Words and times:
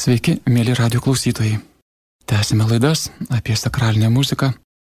Sveiki, 0.00 0.38
mėly 0.48 0.72
radio 0.78 0.96
klausytojai. 1.04 1.58
Tęsime 2.24 2.64
laidas 2.64 3.10
apie 3.36 3.52
sakralinę 3.52 4.08
muziką. 4.08 4.46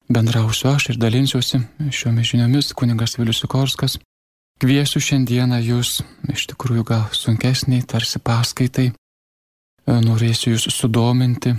Bendrausiu 0.09 0.71
aš 0.71 0.87
ir 0.95 0.99
dalinsiuosi 1.03 1.59
šiomis 1.93 2.31
žiniomis 2.31 2.71
kuningas 2.73 3.19
Vilius 3.19 3.43
Sikorskas. 3.43 3.99
Kviesiu 4.63 5.03
šiandieną 5.05 5.59
jūs, 5.61 5.99
iš 6.33 6.47
tikrųjų 6.55 6.87
gal 6.89 7.03
sunkesniai, 7.13 7.85
tarsi 7.85 8.17
paskaitai. 8.17 8.87
Norėsiu 10.07 10.55
jūs 10.55 10.71
sudominti 10.73 11.53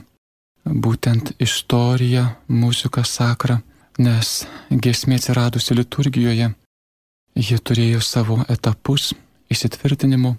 būtent 0.65 1.35
istoriją, 1.37 2.25
muziką 2.49 3.03
sakrą, 3.05 3.59
nes 4.01 4.31
giesmė 4.71 5.19
atsiradusi 5.21 5.77
liturgijoje, 5.77 6.49
ji 7.37 7.61
turėjo 7.61 8.01
savo 8.01 8.39
etapus 8.49 9.11
įsitvirtinimo, 9.53 10.33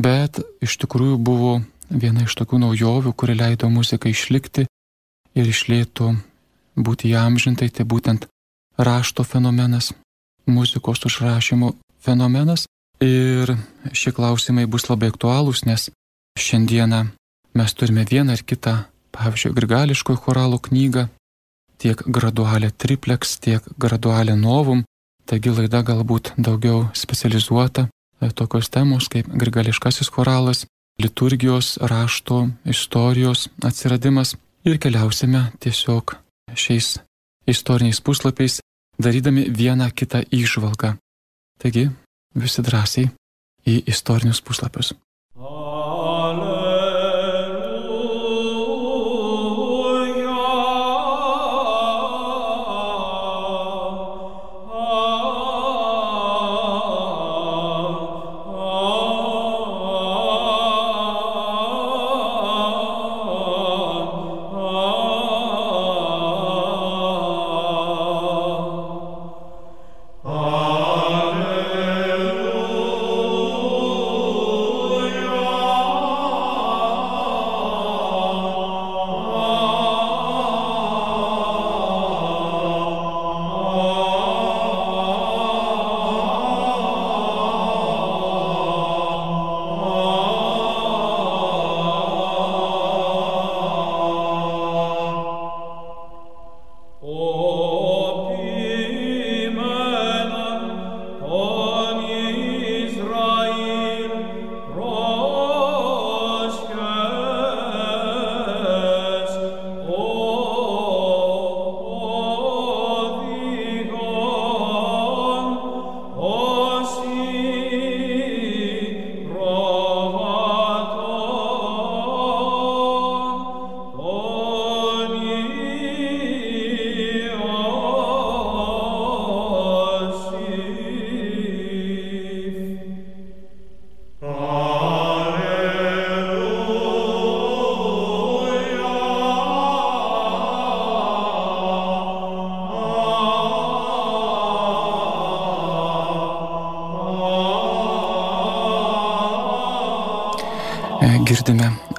bet 0.00 0.40
iš 0.64 0.80
tikrųjų 0.86 1.20
buvo 1.20 1.54
viena 1.92 2.26
iš 2.26 2.36
tokių 2.40 2.60
naujovių, 2.64 3.12
kuri 3.12 3.36
leido 3.38 3.68
muzikai 3.70 4.12
išlikti 4.12 4.66
ir 5.38 5.48
išlėtų 5.48 6.12
būti 6.76 7.12
įamžintai, 7.12 7.68
tai 7.68 7.84
būtent 7.84 8.26
rašto 8.78 9.24
fenomenas, 9.24 9.92
muzikos 10.46 11.04
užrašymo 11.08 11.74
fenomenas. 12.00 12.66
Ir 13.02 13.56
šie 13.92 14.12
klausimai 14.14 14.68
bus 14.70 14.86
labai 14.88 15.10
aktualūs, 15.10 15.64
nes 15.66 15.90
šiandieną 16.38 17.02
mes 17.58 17.74
turime 17.74 18.04
vieną 18.08 18.36
ar 18.36 18.44
kitą, 18.46 18.76
pavyzdžiui, 19.12 19.56
grigališkojo 19.56 20.20
choralo 20.22 20.60
knygą, 20.62 21.08
tiek 21.82 22.02
gradualę 22.06 22.70
triplex, 22.70 23.36
tiek 23.42 23.66
gradualę 23.78 24.36
novum, 24.38 24.84
taigi 25.26 25.50
laida 25.50 25.82
galbūt 25.82 26.32
daugiau 26.38 26.86
specializuota 26.94 27.88
e, 27.88 28.30
tokios 28.30 28.70
temos 28.70 29.10
kaip 29.12 29.26
grigališkasis 29.26 30.10
choralas, 30.14 30.64
liturgijos, 31.02 31.76
rašto, 31.80 32.48
istorijos 32.64 33.48
atsiradimas 33.62 34.36
ir 34.64 34.78
keliausime 34.78 35.44
tiesiog 35.60 36.14
šiais 36.54 36.98
istoriniais 37.46 38.00
puslapiais, 38.00 38.60
darydami 39.02 39.48
vieną 39.50 39.90
kitą 39.90 40.22
išvalgą. 40.30 40.94
Taigi, 41.58 41.88
visi 42.34 42.62
drąsiai 42.62 43.08
į 43.66 43.82
istorinius 43.86 44.42
puslapius. 44.42 44.92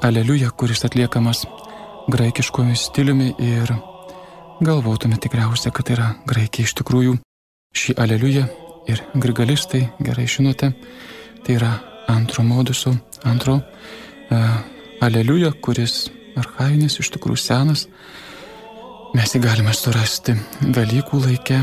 Aleliuja, 0.03 0.50
kuris 0.52 0.84
atliekamas 0.84 1.46
graikiškomis 2.12 2.81
stiliumi 2.90 3.30
ir 3.40 3.69
galvotume 4.59 5.16
tikriausiai, 5.16 5.72
kad 5.72 5.88
tai 5.88 5.96
yra 5.96 6.08
graikiai 6.28 6.68
iš 6.68 6.74
tikrųjų. 6.81 7.14
Šį 7.74 7.96
Aleliuja 8.03 8.44
ir 8.91 9.00
grigalistai, 9.16 9.86
gerai 10.03 10.25
žinote, 10.28 10.74
tai 11.46 11.56
yra 11.56 11.69
antro 12.12 12.44
moduso, 12.44 12.91
antro 13.24 13.62
uh, 13.62 14.58
Aleliuja, 15.08 15.53
kuris 15.64 16.09
arhainis, 16.35 17.00
iš 17.00 17.14
tikrųjų 17.16 17.40
senas. 17.40 17.85
Mes 19.16 19.35
jį 19.35 19.40
galime 19.46 19.72
surasti 19.78 20.35
Velykų 20.75 21.22
laike, 21.30 21.62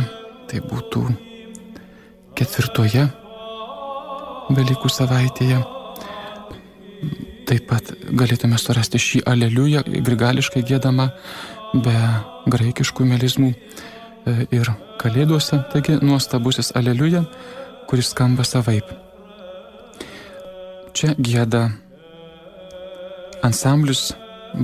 tai 0.48 0.62
būtų 0.64 1.04
ketvirtoje 2.40 3.04
Velykų 4.56 4.92
savaitėje 4.96 5.60
Taip 7.50 7.64
pat 7.66 7.88
galėtume 8.14 8.54
surasti 8.62 9.00
šį 9.02 9.24
aleliują 9.26 9.80
grigališkai 10.06 10.60
gėdamą 10.68 11.08
be 11.82 11.94
graikiškų 12.54 13.06
melizmų 13.08 13.48
e, 13.50 14.34
ir 14.54 14.70
kalėduose, 15.02 15.58
taigi 15.72 15.96
nuostabusis 15.98 16.70
aleliuja, 16.78 17.24
kuris 17.90 18.12
skamba 18.14 18.46
savaip. 18.46 18.92
Čia 20.94 21.16
gėda 21.18 21.64
ansamblis 23.42 24.12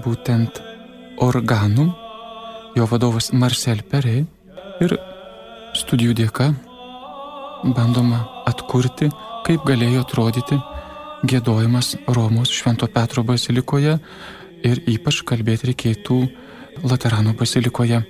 būtent 0.07 0.63
organum, 1.27 1.91
jo 2.79 2.87
vadovas 2.87 3.33
Marcel 3.35 3.83
Perey 3.91 4.23
ir 4.79 4.97
studijų 5.75 6.15
dėka 6.23 6.53
bandoma 7.75 8.23
atkurti, 8.47 9.11
kaip 9.43 9.67
galėjo 9.67 10.07
atrodyti 10.07 10.63
gėdojimas 11.27 11.95
Romos 12.07 12.51
Švento 12.55 12.87
Petro 12.93 13.23
bazilikoje 13.27 13.97
ir 14.67 14.81
ypač 14.91 15.23
kalbėti 15.27 15.71
reikėtų 15.71 16.19
Laterano 16.87 17.35
bazilikoje. 17.39 18.03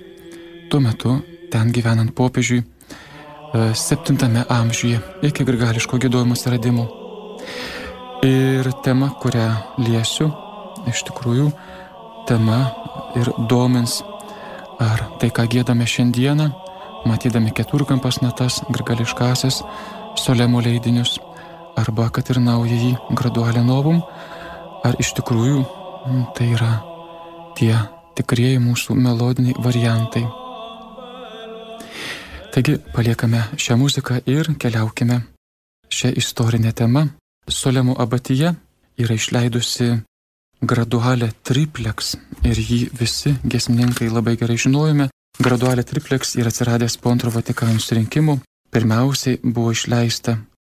Tuo 0.70 0.80
metu 0.82 1.16
ten 1.52 1.70
gyvenant 1.72 2.12
popiežiui 2.16 2.64
7 3.54 4.16
e, 4.26 4.44
amžiuje 4.48 5.00
iki 5.22 5.44
grigališko 5.46 5.98
gėdojimo 6.02 6.36
atsiradimo. 6.36 6.86
Ir 8.26 8.68
tema, 8.84 9.12
kurią 9.22 9.48
liesiu, 9.86 10.30
iš 10.90 11.04
tikrųjų 11.08 11.50
tema 12.28 12.58
ir 13.16 13.30
domins, 13.48 14.00
ar 14.82 15.06
tai, 15.20 15.30
ką 15.30 15.46
gėdame 15.52 15.86
šiandieną, 15.86 16.50
matydami 17.06 17.54
keturkampas 17.54 18.20
natas, 18.24 18.60
grigališkasis, 18.72 19.62
solemo 20.18 20.60
leidinius, 20.64 21.20
arba 21.76 22.08
kad 22.10 22.30
ir 22.32 22.40
naująjį 22.40 22.92
gradualę 23.18 23.62
novum, 23.64 24.00
ar 24.84 24.96
iš 25.02 25.12
tikrųjų 25.18 25.62
tai 26.36 26.50
yra 26.54 26.72
tie 27.58 27.74
tikrieji 28.16 28.60
mūsų 28.62 28.96
melodiniai 28.96 29.56
variantai. 29.62 30.24
Taigi 32.54 32.78
paliekame 32.94 33.42
šią 33.60 33.76
muziką 33.76 34.22
ir 34.24 34.54
keliaukime 34.56 35.20
šią 35.92 36.14
istorinę 36.16 36.72
temą. 36.72 37.08
Solemo 37.48 37.94
abatija 38.00 38.54
yra 38.98 39.14
išleidusi 39.14 39.90
gradualę 40.62 41.28
triplex 41.44 42.16
ir 42.48 42.56
jį 42.56 42.80
visi 42.96 43.36
gesmininkai 43.44 44.08
labai 44.08 44.38
gerai 44.40 44.56
žinojome. 44.56 45.10
Gradualė 45.36 45.84
triplex 45.84 46.32
yra 46.40 46.48
atsiradęs 46.48 46.96
po 46.96 47.12
antro 47.12 47.30
Vatikano 47.30 47.76
surinkimų. 47.76 48.38
Pirmiausiai 48.72 49.38
buvo 49.44 49.74
išleista 49.76 50.38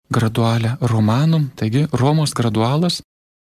gradualę 0.10 0.78
romanum, 0.82 1.50
taigi 1.56 1.88
Romos 1.92 2.34
gradualas 2.34 3.02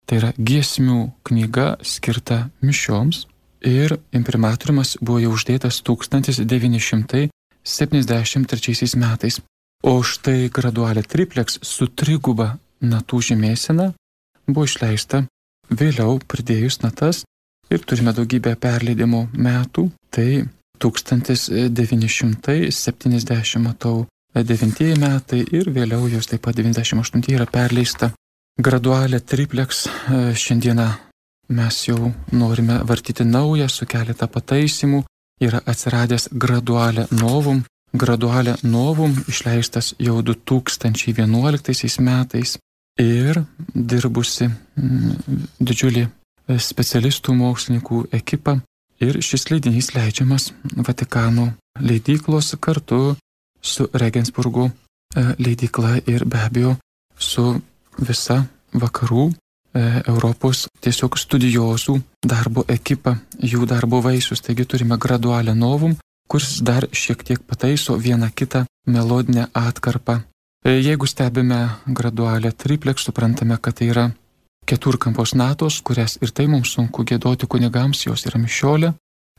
Tai 0.06 0.18
yra 0.20 0.34
giesmių 0.36 1.14
knyga 1.28 1.78
skirta 1.88 2.50
mišioms 2.64 3.26
ir 3.64 4.00
imprimatoriumas 4.12 4.98
buvo 5.00 5.20
jau 5.24 5.32
uždėtas 5.38 5.82
1973 5.88 7.30
metais. 9.00 9.40
O 9.84 10.04
štai 10.04 10.50
gradualė 10.52 11.04
triplex 11.08 11.60
su 11.64 11.88
triguba 11.88 12.60
natų 12.84 13.22
žymėsena 13.30 13.94
buvo 14.48 14.64
išleista 14.68 15.24
vėliau 15.72 16.20
pridėjus 16.28 16.82
natas 16.84 17.24
ir 17.72 17.80
turime 17.88 18.12
daugybę 18.16 18.56
perleidimo 18.60 19.28
metų. 19.34 19.92
Tai 20.12 20.48
1970 20.84 23.58
matau 23.64 24.06
9 24.34 24.98
metai 24.98 25.44
ir 25.54 25.70
vėliau 25.70 26.08
jos 26.10 26.28
taip 26.28 26.42
pat 26.42 26.58
98 26.58 27.30
yra 27.30 27.46
perleista. 27.46 28.12
Gradualė 28.58 29.20
triplex 29.22 29.86
e, 29.86 30.34
šiandieną 30.38 30.88
mes 31.54 31.78
jau 31.88 32.12
norime 32.32 32.80
vartyti 32.86 33.26
naują 33.26 33.70
su 33.70 33.86
keletą 33.86 34.28
pataisimų. 34.28 35.04
Yra 35.42 35.62
atsiradęs 35.66 36.30
gradualė 36.34 37.08
novum. 37.12 37.64
Gradualė 37.94 38.56
novum 38.64 39.14
išleistas 39.30 39.94
jau 40.00 40.22
2011 40.22 42.02
metais 42.02 42.58
ir 43.02 43.44
dirbusi 43.74 44.50
didžiulį 45.60 46.06
e, 46.08 46.10
specialistų 46.58 47.34
mokslininkų 47.38 48.08
ekipą. 48.18 48.60
Ir 49.02 49.20
šis 49.22 49.50
leidinys 49.52 49.92
leidžiamas 49.94 50.54
Vatikano 50.78 51.52
leidyklos 51.82 52.54
kartu 52.62 53.16
su 53.64 53.90
Regensburgo 53.94 54.70
e, 54.70 54.72
leidykla 55.40 55.98
ir 56.06 56.26
be 56.26 56.40
abejo 56.44 56.76
su 57.18 57.46
visa 57.98 58.44
vakarų 58.74 59.30
e, 59.30 59.34
Europos 60.08 60.68
tiesiog 60.84 61.18
studijuosų 61.18 61.96
darbo 62.28 62.66
ekipa, 62.68 63.16
jų 63.40 63.66
darbo 63.70 64.02
vaisius. 64.04 64.44
Taigi 64.44 64.66
turime 64.66 64.98
gradualę 64.98 65.56
novum, 65.56 65.96
kuris 66.28 66.60
dar 66.62 66.88
šiek 66.92 67.24
tiek 67.24 67.40
pataiso 67.48 67.96
vieną 67.98 68.30
kitą 68.36 68.66
melodinę 68.88 69.48
atkarpą. 69.54 70.20
E, 70.66 70.80
jeigu 70.82 71.08
stebime 71.08 71.70
gradualę 71.88 72.52
tripleks, 72.52 73.08
suprantame, 73.08 73.58
kad 73.58 73.80
tai 73.80 73.90
yra 73.94 74.10
keturkampos 74.68 75.36
natos, 75.36 75.82
kurias 75.82 76.18
ir 76.22 76.32
tai 76.32 76.48
mums 76.48 76.76
sunku 76.76 77.04
gėdoti 77.04 77.48
kunigams, 77.48 78.06
jos 78.08 78.28
yra 78.28 78.40
mišiolė. 78.40 78.94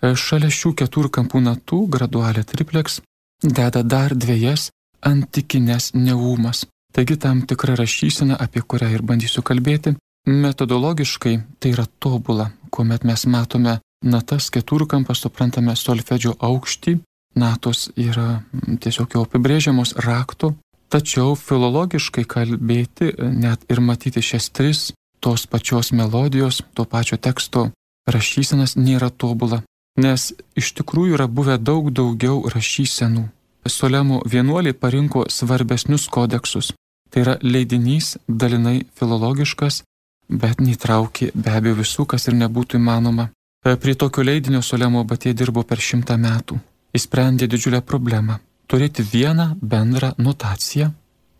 Šalia 0.05 0.51
šių 0.53 0.75
keturkampų 0.77 1.41
natų 1.41 1.79
gradualė 1.89 2.43
tripleks 2.45 2.99
deda 3.45 3.83
dar 3.83 4.15
dviejas 4.17 4.71
antikinės 5.05 5.93
neumas. 5.95 6.65
Taigi 6.95 7.17
tam 7.21 7.43
tikra 7.43 7.75
rašysena, 7.77 8.39
apie 8.39 8.63
kurią 8.63 8.89
ir 8.95 9.03
bandysiu 9.03 9.43
kalbėti, 9.43 9.95
metodologiškai 10.31 11.35
tai 11.61 11.75
yra 11.75 11.85
tobula, 11.99 12.51
kuomet 12.71 13.05
mes 13.05 13.27
matome 13.27 13.79
natas 14.05 14.51
keturkampą, 14.55 15.15
suprantame 15.17 15.75
solfedžio 15.77 16.37
aukštį, 16.39 16.99
natos 17.37 17.89
yra 17.99 18.45
tiesiog 18.81 19.17
jau 19.17 19.25
apibrėžiamos 19.27 19.97
rakto, 20.07 20.55
tačiau 20.89 21.35
filologiškai 21.35 22.25
kalbėti, 22.31 23.11
net 23.19 23.67
ir 23.69 23.83
matyti 23.83 24.23
šias 24.23 24.51
tris 24.55 24.93
tos 25.25 25.47
pačios 25.51 25.91
melodijos, 25.93 26.63
to 26.77 26.85
pačio 26.85 27.17
teksto 27.17 27.71
rašysenas 28.07 28.77
nėra 28.77 29.09
tobula 29.11 29.63
nes 29.97 30.33
iš 30.59 30.73
tikrųjų 30.79 31.19
yra 31.19 31.27
buvę 31.29 31.59
daug 31.59 31.91
daugiau 31.95 32.43
rašysenų. 32.51 33.29
Solemo 33.67 34.21
vienuoliai 34.29 34.77
parinko 34.77 35.25
svarbesnius 35.31 36.09
kodeksus. 36.13 36.73
Tai 37.11 37.23
yra 37.23 37.35
leidinys 37.41 38.17
dalinai 38.29 38.85
filologiškas, 38.99 39.83
bet 40.29 40.61
neįtraukė 40.61 41.31
be 41.35 41.55
abejo 41.55 41.79
visų, 41.81 42.07
kas 42.11 42.29
ir 42.29 42.37
nebūtų 42.37 42.81
įmanoma. 42.81 43.31
E, 43.65 43.77
prie 43.81 43.95
tokio 43.95 44.25
leidinio 44.27 44.61
Solemo 44.63 45.05
Batė 45.05 45.33
dirbo 45.33 45.63
per 45.63 45.81
šimtą 45.81 46.19
metų. 46.21 46.59
Jis 46.93 47.07
sprendė 47.07 47.49
didžiulę 47.49 47.81
problemą- 47.81 48.39
turėti 48.69 49.03
vieną 49.03 49.55
bendrą 49.63 50.13
notaciją, 50.19 50.93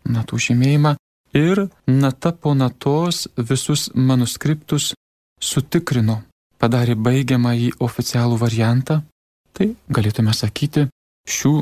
natų 0.05 0.39
žymėjimą 0.47 0.95
ir 1.33 1.67
nata 1.87 2.31
po 2.31 2.53
natos 2.53 3.27
visus 3.37 3.89
manuskriptus 3.93 4.93
sutikrino 5.39 6.23
padarė 6.61 6.95
baigiamąjį 6.95 7.75
oficialų 7.83 8.37
variantą, 8.41 9.01
tai 9.53 9.73
galėtume 9.89 10.33
sakyti, 10.33 10.87
šių 11.27 11.55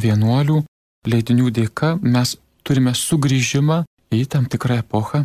vienuolių 0.00 0.62
leidinių 1.08 1.50
dėka 1.58 1.94
mes 2.02 2.36
turime 2.64 2.94
sugrįžimą 2.96 3.84
į 4.14 4.24
tam 4.32 4.46
tikrą 4.50 4.80
epochą 4.82 5.24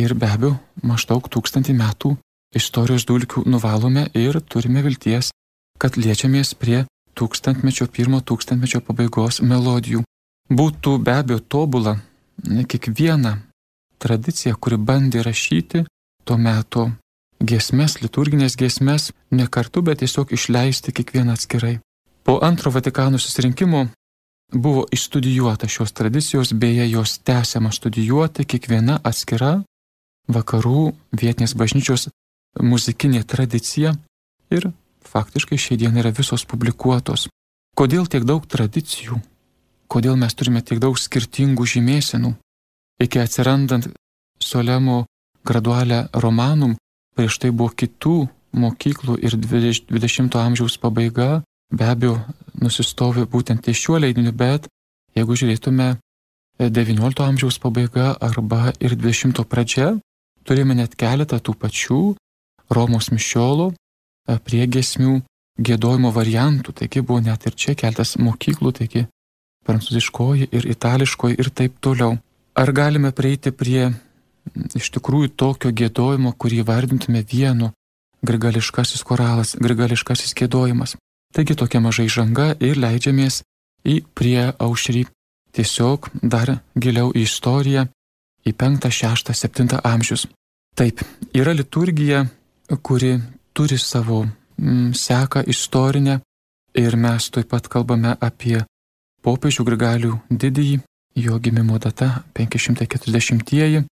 ir 0.00 0.14
be 0.14 0.28
abejo 0.30 0.56
maždaug 0.82 1.28
tūkstantį 1.32 1.76
metų 1.78 2.14
istorijos 2.56 3.06
dulkių 3.06 3.44
nuvalome 3.46 4.08
ir 4.14 4.40
turime 4.40 4.82
vilties, 4.82 5.30
kad 5.78 5.96
liečiamės 5.96 6.54
prie 6.58 6.84
tūkstantmečio 7.18 7.86
pirmo 7.92 8.20
tūkstantmečio 8.20 8.80
pabaigos 8.86 9.40
melodijų. 9.44 10.02
Būtų 10.50 10.96
be 11.04 11.14
abejo 11.14 11.38
tobula 11.40 11.98
kiekviena 12.42 13.36
tradicija, 14.02 14.56
kuri 14.56 14.80
bandė 14.80 15.22
rašyti 15.26 15.84
to 16.24 16.36
meto 16.36 16.88
giesmes, 17.40 18.00
liturginės 18.02 18.56
giesmes, 18.56 19.10
ne 19.30 19.46
kartu, 19.48 19.82
bet 19.82 20.02
tiesiog 20.02 20.32
išleisti 20.36 20.92
kiekvieną 20.92 21.34
atskirai. 21.38 21.78
Po 22.24 22.38
antro 22.44 22.70
Vatikano 22.70 23.18
susirinkimo 23.18 23.86
buvo 24.52 24.84
išstudijuota 24.92 25.68
šios 25.68 25.92
tradicijos, 25.92 26.52
beje, 26.52 26.90
jos 26.90 27.18
tęsiama 27.18 27.72
studijuoti 27.72 28.44
kiekviena 28.44 29.00
atskira 29.04 29.62
vakarų 30.28 30.92
vietinės 31.16 31.54
bažnyčios 31.56 32.08
muzikinė 32.60 33.22
tradicija 33.24 33.94
ir 34.50 34.70
faktiškai 35.06 35.58
šiandien 35.58 35.96
yra 36.02 36.12
visos 36.14 36.44
publikuotos. 36.44 37.28
Kodėl 37.78 38.06
tiek 38.10 38.26
daug 38.26 38.46
tradicijų? 38.46 39.20
Kodėl 39.90 40.18
mes 40.18 40.34
turime 40.34 40.62
tiek 40.62 40.78
daug 40.82 40.98
skirtingų 40.98 41.66
žymėsenų? 41.66 42.34
Iki 43.00 43.22
atsirandant 43.22 43.88
Solemo 44.40 45.04
gradualę 45.44 46.08
romanum, 46.12 46.76
prieš 47.20 47.36
tai 47.36 47.50
buvo 47.52 47.68
kitų 47.76 48.16
mokyklų 48.56 49.18
ir 49.20 49.36
20-ojo 49.36 50.40
amžiaus 50.40 50.78
pabaiga 50.80 51.42
be 51.68 51.84
abejo 51.84 52.16
nusistovi 52.56 53.26
būtent 53.28 53.60
ties 53.66 53.76
šiuo 53.76 54.00
leidiniu, 54.00 54.32
bet 54.32 54.66
jeigu 55.12 55.36
žiūrėtume 55.36 55.98
19 56.60 57.22
amžiaus 57.26 57.60
pabaiga 57.60 58.14
arba 58.24 58.72
ir 58.80 58.96
20 58.96 59.44
pradžia, 59.52 59.92
turime 60.48 60.74
net 60.74 60.96
keletą 60.96 61.38
tų 61.44 61.56
pačių 61.60 62.00
Romos 62.70 63.10
mišiolų 63.12 63.70
e, 63.70 64.38
prie 64.40 64.64
gesmių 64.64 65.20
gėdojimo 65.60 66.12
variantų, 66.14 66.72
taigi 66.80 67.02
buvo 67.04 67.20
net 67.20 67.44
ir 67.46 67.56
čia 67.58 67.74
keltas 67.76 68.16
mokyklų, 68.16 68.72
taigi 68.80 69.08
prancūziškoji 69.68 70.48
ir 70.56 70.68
itališkoji 70.72 71.36
ir 71.36 71.50
taip 71.52 71.80
toliau. 71.84 72.16
Ar 72.56 72.72
galime 72.72 73.12
prieiti 73.12 73.52
prie 73.52 73.90
iš 74.76 74.90
tikrųjų 74.96 75.32
tokio 75.36 75.70
gėdojimo, 75.72 76.32
kurį 76.38 76.62
vardintume 76.66 77.22
vienu 77.26 77.70
grigališkasis 78.26 79.02
koralas, 79.06 79.54
grigališkasis 79.56 80.34
gėdojimas. 80.36 80.96
Taigi 81.34 81.56
tokia 81.56 81.80
mažai 81.80 82.08
žanga 82.10 82.52
ir 82.60 82.78
leidžiamės 82.80 83.42
į 83.86 84.00
prie 84.14 84.50
aušrį 84.58 85.06
tiesiog 85.56 86.10
dar 86.22 86.58
giliau 86.76 87.12
į 87.14 87.24
istoriją, 87.26 87.86
į 88.46 88.52
5, 88.56 88.90
6, 88.90 89.32
7 89.34 89.80
amžius. 89.84 90.26
Taip, 90.76 91.02
yra 91.34 91.54
liturgija, 91.54 92.24
kuri 92.82 93.18
turi 93.52 93.78
savo 93.78 94.24
mm, 94.24 94.92
seką 94.94 95.44
istorinę 95.50 96.20
ir 96.78 96.96
mes 96.96 97.30
taip 97.30 97.50
pat 97.50 97.66
kalbame 97.68 98.14
apie 98.20 98.60
popiežių 99.26 99.66
Grigalių 99.66 100.12
didįjį, 100.30 100.80
jo 101.20 101.38
gimimo 101.42 101.78
data 101.82 102.22
540-ieji, 102.34 103.84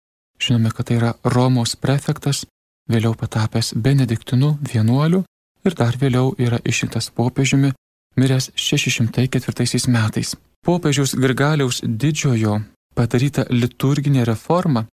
Žinome, 0.43 0.71
kad 0.71 0.87
tai 0.89 0.99
yra 1.01 1.15
Romos 1.25 1.77
prefektas, 1.77 2.45
vėliau 2.91 3.15
patapęs 3.19 3.75
Benediktinu 3.75 4.57
vienuoliu 4.73 5.25
ir 5.67 5.75
dar 5.75 5.97
vėliau 5.99 6.35
yra 6.39 6.61
išrinktas 6.65 7.11
popiežiumi, 7.11 7.73
miręs 8.17 8.51
604 8.55 9.89
metais. 9.89 10.37
Popiežiaus 10.67 11.15
Grigaliaus 11.15 11.81
didžiojo 11.83 12.61
padaryta 12.97 13.47
liturginė 13.51 14.25
reforma 14.27 14.87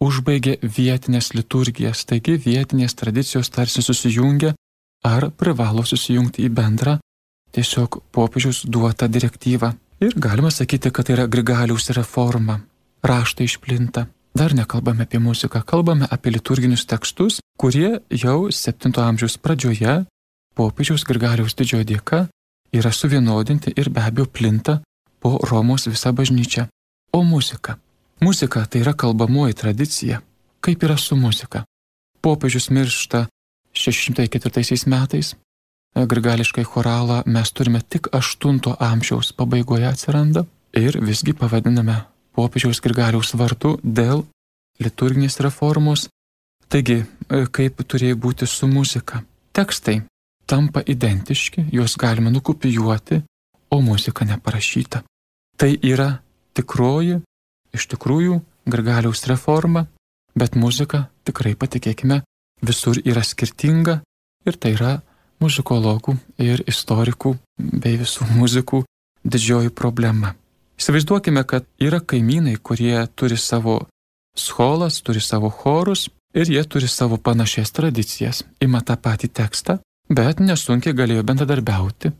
užbaigė 0.00 0.58
vietinės 0.62 1.32
liturgijas, 1.34 2.04
taigi 2.06 2.36
vietinės 2.38 2.94
tradicijos 2.94 3.50
tarsi 3.50 3.82
susijungia 3.82 4.54
ar 5.06 5.30
privalo 5.30 5.84
susijungti 5.86 6.46
į 6.46 6.52
bendrą 6.54 6.98
tiesiog 7.54 8.00
popiežiaus 8.12 8.64
duotą 8.66 9.08
direktyvą. 9.08 9.72
Ir 10.04 10.14
galima 10.14 10.50
sakyti, 10.54 10.92
kad 10.94 11.08
tai 11.08 11.16
yra 11.16 11.26
Grigaliaus 11.26 11.90
reforma. 11.96 12.60
Raštai 13.02 13.46
išplinta, 13.46 14.06
Dar 14.38 14.54
nekalbame 14.54 15.02
apie 15.02 15.18
muziką, 15.18 15.62
kalbame 15.66 16.06
apie 16.10 16.30
liturginius 16.30 16.86
tekstus, 16.86 17.40
kurie 17.58 17.98
jau 18.10 18.50
7 18.50 18.94
amžiaus 19.02 19.34
pradžioje 19.42 20.04
popiežiaus 20.54 21.02
Grigaliaus 21.08 21.56
didžiojo 21.58 21.86
dėka 21.88 22.20
yra 22.78 22.92
suvienodinti 22.94 23.72
ir 23.74 23.90
be 23.90 24.04
abejo 24.06 24.26
plinta 24.30 24.78
po 25.18 25.40
Romos 25.50 25.88
visą 25.90 26.12
bažnyčią. 26.14 26.68
O 27.12 27.22
muzika? 27.22 27.78
Muzika 28.20 28.62
tai 28.66 28.80
yra 28.84 28.94
kalbamoji 28.94 29.54
tradicija. 29.54 30.22
kaip 30.60 30.82
yra 30.82 30.96
su 30.96 31.16
muzika. 31.16 31.64
Popiežius 32.20 32.70
miršta 32.70 33.26
604 33.72 34.86
metais, 34.86 35.34
grigališkai 35.94 36.64
choralą 36.64 37.22
mes 37.26 37.52
turime 37.52 37.80
tik 37.80 38.08
8 38.12 38.76
amžiaus 38.78 39.32
pabaigoje 39.32 39.86
atsiranda 39.86 40.44
ir 40.72 40.98
visgi 41.00 41.32
pavadiname 41.32 41.96
popiežiaus 42.38 42.78
grigaliaus 42.84 43.34
vardu 43.34 43.76
dėl 43.82 44.22
liturginės 44.78 45.40
reformos. 45.42 46.06
Taigi, 46.70 47.00
kaip 47.26 47.82
turėjo 47.82 48.18
būti 48.20 48.46
su 48.46 48.68
muzika? 48.70 49.24
Tekstai 49.56 50.02
tampa 50.48 50.84
identiški, 50.86 51.66
juos 51.72 51.96
galima 51.98 52.30
nukopijuoti, 52.30 53.22
o 53.70 53.80
muzika 53.84 54.24
neparašyta. 54.24 55.02
Tai 55.58 55.70
yra 55.82 56.10
tikroji, 56.56 57.18
iš 57.74 57.88
tikrųjų, 57.92 58.40
Grigaliaus 58.68 59.24
reforma, 59.28 59.86
bet 60.36 60.56
muzika, 60.56 61.06
tikrai 61.24 61.54
patikėkime, 61.56 62.20
visur 62.60 63.00
yra 63.00 63.22
skirtinga 63.24 64.00
ir 64.44 64.58
tai 64.60 64.74
yra 64.76 64.98
muzikologų 65.40 66.18
ir 66.42 66.64
istorikų 66.68 67.32
bei 67.56 67.96
visų 68.00 68.28
muzikų 68.36 68.82
didžioji 69.24 69.72
problema. 69.72 70.34
Įsivaizduokime, 70.78 71.42
kad 71.44 71.66
yra 71.82 71.98
kaimynai, 72.00 72.56
kurie 72.62 73.06
turi 73.18 73.36
savo 73.36 73.80
skolas, 74.38 75.00
turi 75.02 75.20
savo 75.20 75.50
chorus 75.50 76.06
ir 76.34 76.46
jie 76.46 76.62
turi 76.64 76.88
savo 76.88 77.18
panašias 77.18 77.72
tradicijas, 77.74 78.44
ima 78.62 78.80
tą 78.86 78.94
patį 78.96 79.28
tekstą, 79.40 79.78
bet 80.08 80.40
nesunkiai 80.40 80.94
galėjo 80.94 81.24
bendradarbiauti, 81.26 82.12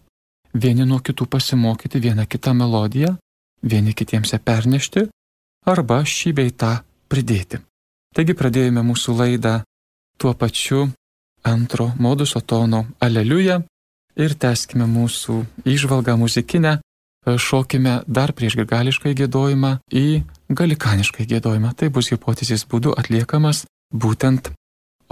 vieni 0.54 0.86
nuo 0.88 0.98
kitų 0.98 1.28
pasimokyti 1.30 2.00
vieną 2.02 2.26
kitą 2.26 2.54
melodiją, 2.54 3.14
vieni 3.62 3.94
kitiems 3.94 4.34
ją 4.34 4.40
pernešti 4.42 5.06
arba 5.66 6.02
šį 6.04 6.34
bei 6.34 6.50
tą 6.50 6.78
pridėti. 7.08 7.60
Taigi 8.14 8.34
pradėjome 8.34 8.82
mūsų 8.82 9.14
laidą 9.20 9.60
tuo 10.18 10.34
pačiu 10.34 10.88
antro 11.46 11.92
moduso 11.98 12.40
tono 12.40 12.86
Aleliuja 13.00 13.60
ir 14.18 14.34
teskime 14.34 14.88
mūsų 14.90 15.44
išvalgą 15.68 16.16
muzikinę, 16.18 16.78
šokime 17.26 18.02
dar 18.06 18.32
prieš 18.32 18.56
grigališką 18.60 19.12
gėdojimą 19.18 19.72
į 19.92 20.22
galikanišką 20.48 21.26
gėdojimą. 21.28 21.74
Tai 21.76 21.90
bus 21.92 22.12
hipotezės 22.12 22.64
būdu 22.68 22.94
atliekamas 22.98 23.64
būtent 23.92 24.52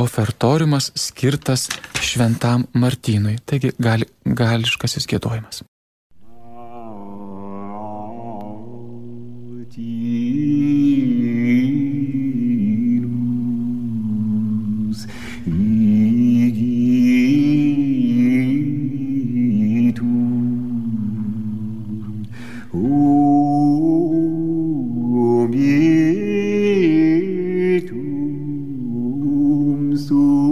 ofertoriumas 0.00 0.90
skirtas 0.96 1.68
šventam 2.04 2.66
Martynui, 2.76 3.38
taigi 3.44 3.72
gali, 3.80 4.08
gališkasis 4.24 5.08
gėdojimas. 5.08 5.62
do 30.04 30.45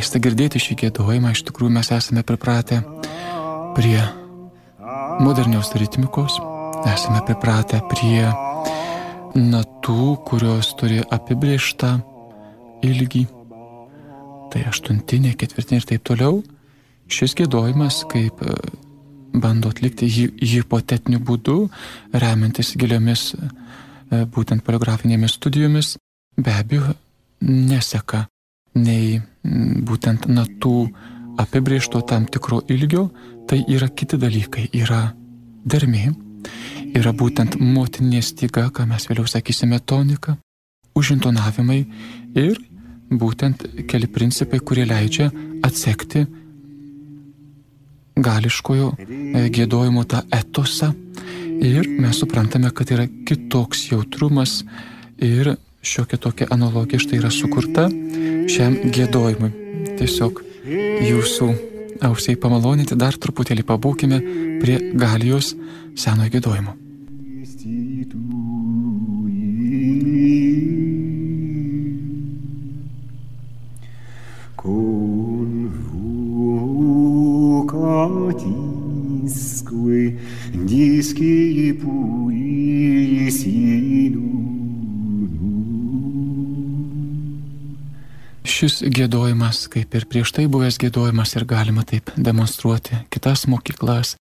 keista 0.00 0.16
girdėti 0.16 0.56
šį 0.56 0.74
gėdojimą, 0.80 1.34
iš 1.34 1.42
tikrųjų 1.50 1.74
mes 1.74 1.90
esame 1.92 2.22
pripratę 2.24 2.78
prie 3.76 3.98
modernios 5.20 5.74
ritmikos, 5.76 6.38
esame 6.88 7.20
pripratę 7.28 7.82
prie 7.90 8.30
natų, 9.36 10.14
kurios 10.24 10.70
turi 10.80 11.02
apibrieštą 11.04 11.90
ilgį, 12.88 13.26
tai 14.54 14.62
aštuntinė, 14.70 15.34
ketvirtinė 15.36 15.82
ir 15.82 15.88
taip 15.90 16.06
toliau. 16.08 16.40
Šis 17.12 17.36
gėdojimas, 17.36 18.00
kaip 18.08 18.40
e, 18.40 18.54
bando 19.36 19.68
atlikti 19.74 20.08
jį 20.08 20.30
hipotetiniu 20.54 21.20
būdu, 21.20 21.58
remiantis 22.14 22.72
giliomis 22.80 23.34
e, 23.34 23.50
būtent 24.32 24.64
poliografinėmis 24.64 25.36
studijomis, 25.36 25.98
be 26.40 26.56
abejo 26.56 26.94
neseka 27.44 28.24
nei 28.80 29.20
būtent 29.44 30.28
natų 30.28 30.74
apibriešto 31.40 32.02
tam 32.06 32.26
tikro 32.26 32.60
ilgio, 32.68 33.08
tai 33.48 33.62
yra 33.68 33.88
kiti 33.88 34.18
dalykai. 34.20 34.68
Yra 34.76 35.10
dermė, 35.64 36.10
yra 36.96 37.12
būtent 37.16 37.58
motinė 37.60 38.22
styga, 38.24 38.68
ką 38.74 38.86
mes 38.90 39.08
vėliau 39.08 39.28
sakysime 39.28 39.80
tonika, 39.80 40.36
užintonavimai 40.96 41.80
ir 42.38 42.60
būtent 43.10 43.64
keli 43.90 44.08
principai, 44.10 44.60
kurie 44.60 44.86
leidžia 44.86 45.30
atsekti 45.66 46.26
gališkojo 48.20 48.90
e, 48.96 49.48
gėdojimo 49.54 50.04
tą 50.08 50.22
etosą. 50.34 50.92
Ir 51.60 51.88
mes 52.00 52.16
suprantame, 52.16 52.70
kad 52.72 52.90
yra 52.92 53.04
kitoks 53.28 53.90
jautrumas 53.90 54.60
ir 55.20 55.54
šiokia 55.82 56.18
tokia 56.18 56.46
analogija 56.50 57.00
štai 57.00 57.18
yra 57.20 57.30
sukurta 57.32 57.88
šiam 58.50 58.76
gėdojimui. 58.92 59.50
Tiesiog 60.00 60.42
jūsų 61.06 61.48
ausiai 62.06 62.38
pamaloninti 62.40 62.98
dar 62.98 63.16
truputėlį 63.16 63.66
pabūkime 63.68 64.20
prie 64.60 64.78
galijos 64.96 65.54
senojo 65.96 66.36
gėdojimo. 66.36 66.76
Šis 88.60 88.82
gėdojimas, 88.92 89.62
kaip 89.72 89.94
ir 89.96 90.04
prieš 90.04 90.34
tai 90.36 90.42
buvęs 90.52 90.76
gėdojimas, 90.82 91.30
ir 91.32 91.46
galima 91.48 91.80
taip 91.80 92.10
demonstruoti 92.12 92.98
kitas 93.08 93.46
mokyklas. 93.48 94.18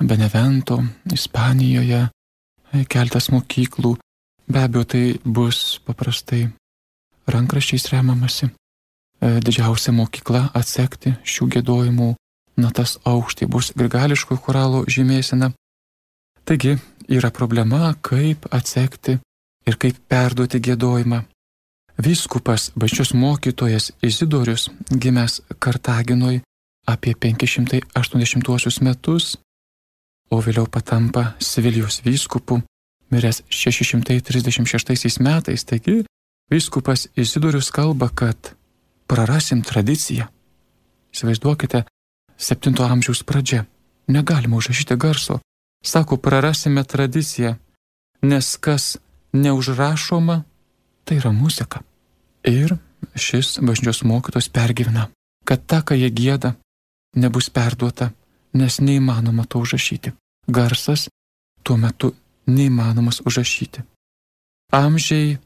Benevento, 0.00 0.78
Ispanijoje, 1.12 2.06
keltas 2.88 3.28
mokyklų. 3.34 3.90
Be 4.48 4.62
abejo, 4.64 4.86
tai 4.88 5.02
bus 5.28 5.76
paprastai 5.84 6.46
rankraščiais 7.28 7.84
remamasi. 7.92 8.48
E, 8.48 9.34
didžiausia 9.44 9.92
mokykla 9.92 10.46
atsekti 10.56 11.12
šių 11.20 11.52
gėdojimų 11.58 12.10
natas 12.56 12.96
aukštį 13.04 13.52
bus 13.52 13.74
grigališko 13.76 14.40
choralo 14.40 14.86
žymėsena. 14.88 15.52
Taigi, 16.48 16.78
yra 17.12 17.28
problema, 17.28 17.92
kaip 18.00 18.48
atsekti 18.48 19.20
ir 19.68 19.76
kaip 19.76 20.00
perduoti 20.08 20.64
gėdojimą. 20.64 21.26
Vyskupas 21.98 22.70
bačios 22.74 23.14
mokytojas 23.14 23.92
Izidorius, 24.02 24.70
gimęs 24.90 25.40
Kartaginoj 25.58 26.40
apie 26.86 27.14
580 27.14 28.80
metus, 28.80 29.36
o 30.30 30.40
vėliau 30.42 30.68
patampa 30.68 31.32
Sevilijos 31.40 32.02
vyskupu, 32.04 32.60
miręs 33.10 33.42
636 33.48 35.20
metais, 35.24 35.64
taigi 35.64 36.04
vyskupas 36.50 37.08
Izidorius 37.16 37.70
kalba, 37.70 38.08
kad 38.08 38.52
prarasim 39.08 39.62
tradiciją. 39.62 40.28
Įsivaizduokite, 41.14 41.86
7 42.36 42.76
amžiaus 42.90 43.22
pradžia. 43.24 43.64
Negalima 44.06 44.56
užrašyti 44.56 44.96
garso. 44.96 45.40
Sako, 45.84 46.16
prarasime 46.16 46.84
tradiciją, 46.84 47.56
nes 48.22 48.56
kas 48.60 48.98
neužrašoma, 49.32 50.42
tai 51.04 51.16
yra 51.16 51.32
muzika. 51.32 51.85
Ir 52.46 52.76
šis 53.18 53.58
bažnyčios 53.58 54.04
mokytos 54.06 54.48
pergyvena, 54.48 55.08
kad 55.44 55.66
ta, 55.66 55.82
ką 55.82 55.96
jie 55.98 56.10
gėda, 56.10 56.54
nebus 57.18 57.50
perduota, 57.50 58.12
nes 58.54 58.78
neįmanoma 58.80 59.46
to 59.50 59.58
užrašyti. 59.64 60.12
Garsas 60.46 61.08
tuo 61.66 61.76
metu 61.76 62.12
neįmanomas 62.46 63.20
užrašyti. 63.26 63.82
Amžiai 64.74 65.38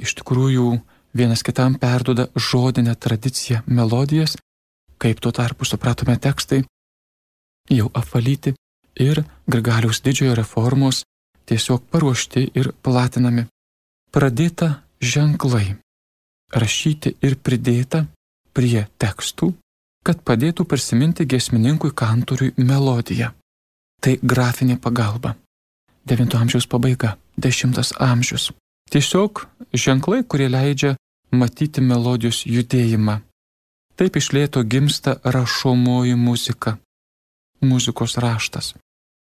iš 0.00 0.14
tikrųjų 0.20 0.80
vienas 1.16 1.44
kitam 1.44 1.76
perduoda 1.80 2.28
žodinę 2.36 2.94
tradiciją, 2.96 3.62
melodijas, 3.66 4.36
kaip 5.00 5.20
tuo 5.20 5.32
tarpu 5.32 5.68
supratome 5.68 6.16
tekstai, 6.16 6.62
jau 7.70 7.90
apvalyti 7.94 8.54
ir 9.00 9.22
Grigaliaus 9.46 10.00
didžiojo 10.04 10.34
reformos 10.38 11.04
tiesiog 11.48 11.86
paruošti 11.90 12.50
ir 12.54 12.72
platinami. 12.82 13.46
Pradėta 14.10 14.82
ženklai, 15.00 15.76
rašyti 16.52 17.16
ir 17.22 17.36
pridėta 17.36 18.06
prie 18.54 18.86
tekstų, 18.98 19.52
kad 20.04 20.22
padėtų 20.24 20.64
prisiminti 20.64 21.26
gesmininkui 21.26 21.92
kantoriui 21.94 22.54
melodiją. 22.56 23.32
Tai 24.00 24.16
grafinė 24.22 24.78
pagalba. 24.80 25.36
9 26.08 26.34
amžiaus 26.34 26.66
pabaiga, 26.66 27.16
10 27.36 27.92
amžius. 28.00 28.50
Tiesiog 28.90 29.46
ženklai, 29.72 30.24
kurie 30.24 30.48
leidžia 30.48 30.96
matyti 31.30 31.80
melodijos 31.80 32.42
judėjimą. 32.46 33.20
Taip 34.00 34.16
išlėto 34.16 34.64
gimsta 34.64 35.18
rašomoji 35.24 36.16
muzika, 36.16 36.78
muzikos 37.60 38.16
raštas. 38.16 38.74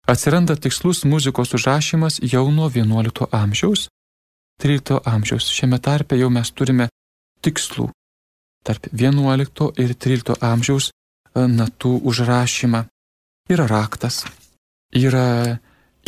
Atsiranda 0.05 0.55
tikslus 0.55 1.05
muzikos 1.05 1.55
užrašymas 1.58 2.20
jau 2.22 2.51
nuo 2.51 2.67
11 2.70 3.29
amžiaus, 3.32 3.88
13 4.62 5.00
amžiaus. 5.05 5.48
Šiame 5.50 5.79
tarpe 5.79 6.20
jau 6.20 6.29
mes 6.29 6.51
turime 6.51 6.89
tikslų 7.44 7.89
tarp 8.65 8.88
11 8.92 9.72
ir 9.77 9.94
13 9.94 10.42
amžiaus 10.42 10.89
e, 10.89 11.46
natų 11.46 12.00
užrašymą. 12.10 12.86
Yra 13.54 13.68
raktas, 13.70 14.24
yra 14.89 15.60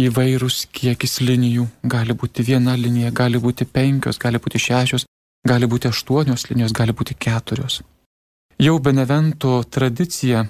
įvairūs 0.01 0.63
kiekis 0.73 1.19
linijų, 1.21 1.67
gali 1.85 2.15
būti 2.17 2.45
viena 2.45 2.73
linija, 2.77 3.11
gali 3.13 3.37
būti 3.41 3.67
penkios, 3.69 4.17
gali 4.21 4.41
būti 4.41 4.61
šešios, 4.61 5.05
gali 5.47 5.69
būti 5.69 5.89
aštuonios 5.91 6.47
linijos, 6.49 6.73
gali 6.73 6.93
būti 6.97 7.17
keturios. 7.17 7.81
Jau 8.57 8.79
Benevento 8.81 9.59
tradicija 9.69 10.41
e, 10.41 10.49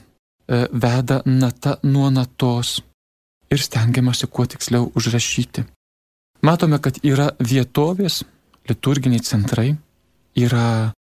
veda 0.72 1.22
nata 1.26 1.76
nuo 1.84 2.08
natos 2.10 2.78
ir 3.52 3.60
stengiamasi 3.60 4.30
kuo 4.32 4.46
tiksliau 4.48 4.92
užrašyti. 4.96 5.66
Matome, 6.48 6.80
kad 6.80 7.00
yra 7.04 7.32
vietovės, 7.40 8.22
liturginiai 8.70 9.24
centrai, 9.26 9.74
yra 10.38 10.94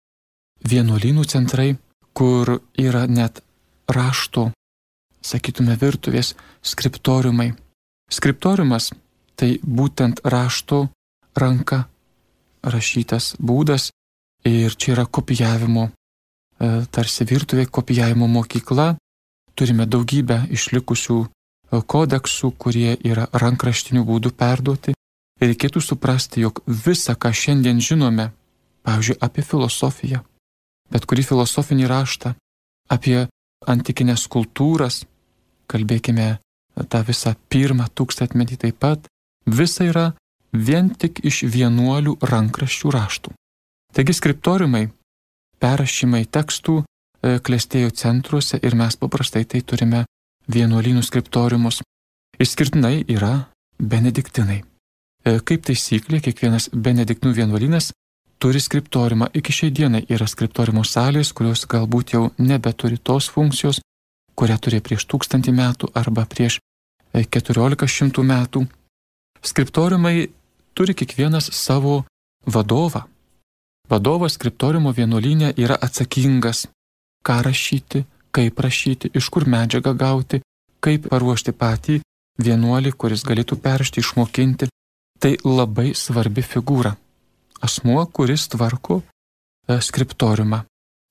vienuolynų 0.67 1.25
centrai, 1.29 1.77
kur 2.17 2.59
yra 2.81 3.05
net 3.07 3.43
rašto, 3.93 4.51
sakytume, 5.21 5.77
virtuvės 5.77 6.35
skriptoriumai. 6.65 7.53
Skriptoriumas 8.11 8.93
tai 9.37 9.57
būtent 9.63 10.23
rašto 10.25 10.87
ranka 11.37 11.85
rašytas 12.65 13.35
būdas 13.39 13.91
ir 14.47 14.75
čia 14.75 14.95
yra 14.95 15.05
kopijavimo, 15.07 15.91
e, 15.91 16.87
tarsi 16.91 17.27
virtuvė 17.29 17.67
kopijavimo 17.67 18.27
mokykla. 18.31 18.95
Turime 19.57 19.87
daugybę 19.87 20.47
išlikusių 20.53 21.19
e, 21.25 21.29
kodeksų, 21.93 22.53
kurie 22.57 22.97
yra 23.05 23.27
rankraštinių 23.33 24.05
būdų 24.07 24.33
perduoti. 24.39 24.97
Reikėtų 25.43 25.83
suprasti, 25.85 26.41
jog 26.47 26.63
visa, 26.67 27.15
ką 27.15 27.33
šiandien 27.35 27.81
žinome, 27.83 28.31
pavyzdžiui, 28.87 29.19
apie 29.21 29.43
filosofiją, 29.43 30.23
bet 30.93 31.07
kurį 31.09 31.27
filosofinį 31.31 31.89
raštą, 31.91 32.35
apie 32.93 33.27
antikinės 33.67 34.27
kultūras, 34.31 35.03
kalbėkime 35.71 36.37
tą 36.91 37.03
visą 37.07 37.35
pirmą 37.51 37.89
tūkstantmetį 37.97 38.61
taip 38.63 38.79
pat, 38.83 39.09
visa 39.47 39.87
yra 39.89 40.07
vien 40.53 40.93
tik 40.95 41.21
iš 41.27 41.43
vienuolių 41.51 42.17
rankraščių 42.23 42.93
raštų. 42.95 43.33
Taigi 43.97 44.15
skriptoriumai, 44.15 44.85
perrašymai 45.63 46.27
tekstų 46.29 46.77
e, 46.83 47.39
klestėjo 47.41 47.91
centruose 47.97 48.61
ir 48.63 48.77
mes 48.77 48.97
paprastai 49.01 49.45
tai 49.49 49.63
turime 49.65 50.05
vienuolynų 50.53 51.03
skriptoriumus. 51.03 51.81
Išskirtinai 52.37 53.07
yra 53.09 53.49
benediktinai. 53.81 54.61
E, 55.25 55.39
kaip 55.41 55.65
taisyklė, 55.67 56.21
kiekvienas 56.21 56.69
benediktinų 56.73 57.33
vienuolynas 57.41 57.91
turi 58.39 58.61
skriptoriumą. 58.61 59.27
Iki 59.35 59.53
šiai 59.53 59.73
dienai 59.73 60.05
yra 60.09 60.27
skriptoriumo 60.29 60.85
salės, 60.85 61.33
kurios 61.33 61.67
galbūt 61.69 62.15
jau 62.15 62.31
nebeturi 62.39 62.99
tos 62.99 63.29
funkcijos, 63.33 63.81
kurią 64.37 64.59
turėjo 64.61 64.85
prieš 64.85 65.07
tūkstantį 65.11 65.55
metų 65.57 65.91
arba 65.95 66.27
prieš 66.27 66.59
e, 67.13 67.25
keturiolika 67.25 67.87
metų. 68.33 68.67
Skriptoriumai 69.43 70.29
turi 70.75 70.95
kiekvienas 70.95 71.51
savo 71.53 72.05
vadovą. 72.47 73.07
Vadovas 73.89 74.35
skriptoriumo 74.35 74.93
vienuolynė 74.93 75.55
yra 75.57 75.77
atsakingas, 75.81 76.67
ką 77.23 77.43
rašyti, 77.43 78.05
kaip 78.33 78.59
rašyti, 78.61 79.11
iš 79.15 79.29
kur 79.31 79.47
medžiagą 79.47 79.95
gauti, 79.95 80.43
kaip 80.81 81.09
paruošti 81.09 81.53
patį 81.53 82.01
vienuolį, 82.43 82.93
kuris 82.93 83.23
galėtų 83.25 83.57
peršti, 83.63 84.03
išmokinti. 84.03 84.69
Tai 85.21 85.33
labai 85.45 85.95
svarbi 85.95 86.43
figūra 86.43 86.97
asmuo, 87.61 88.07
kuris 88.07 88.49
tvarko 88.49 89.01
e, 89.03 89.81
skriptoriumą. 89.81 90.63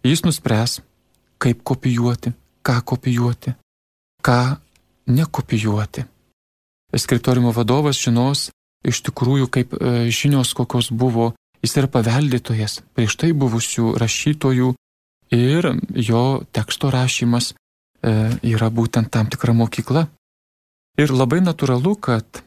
Jis 0.06 0.24
nuspręs, 0.26 0.82
kaip 1.42 1.64
kopijuoti, 1.64 2.34
ką 2.66 2.82
kopijuoti, 2.82 3.56
ką 4.22 4.40
nekopijuoti. 5.08 6.06
Skriptoriumo 6.96 7.52
vadovas 7.52 7.98
žinos 8.00 8.50
iš 8.86 9.02
tikrųjų, 9.10 9.50
kaip 9.50 9.74
e, 9.74 10.08
žinios 10.14 10.54
kokios 10.58 10.92
buvo, 10.94 11.34
jis 11.66 11.76
yra 11.82 11.90
paveldėtojas 11.92 12.82
prieš 12.96 13.18
tai 13.22 13.32
buvusių 13.34 13.96
rašytojų 14.02 14.74
ir 15.34 15.72
jo 15.98 16.26
teksto 16.54 16.92
rašymas 16.94 17.54
e, 17.54 17.56
yra 18.46 18.70
būtent 18.70 19.10
tam 19.12 19.30
tikra 19.32 19.56
mokykla. 19.58 20.06
Ir 21.02 21.12
labai 21.12 21.42
natūralu, 21.44 21.98
kad 22.00 22.44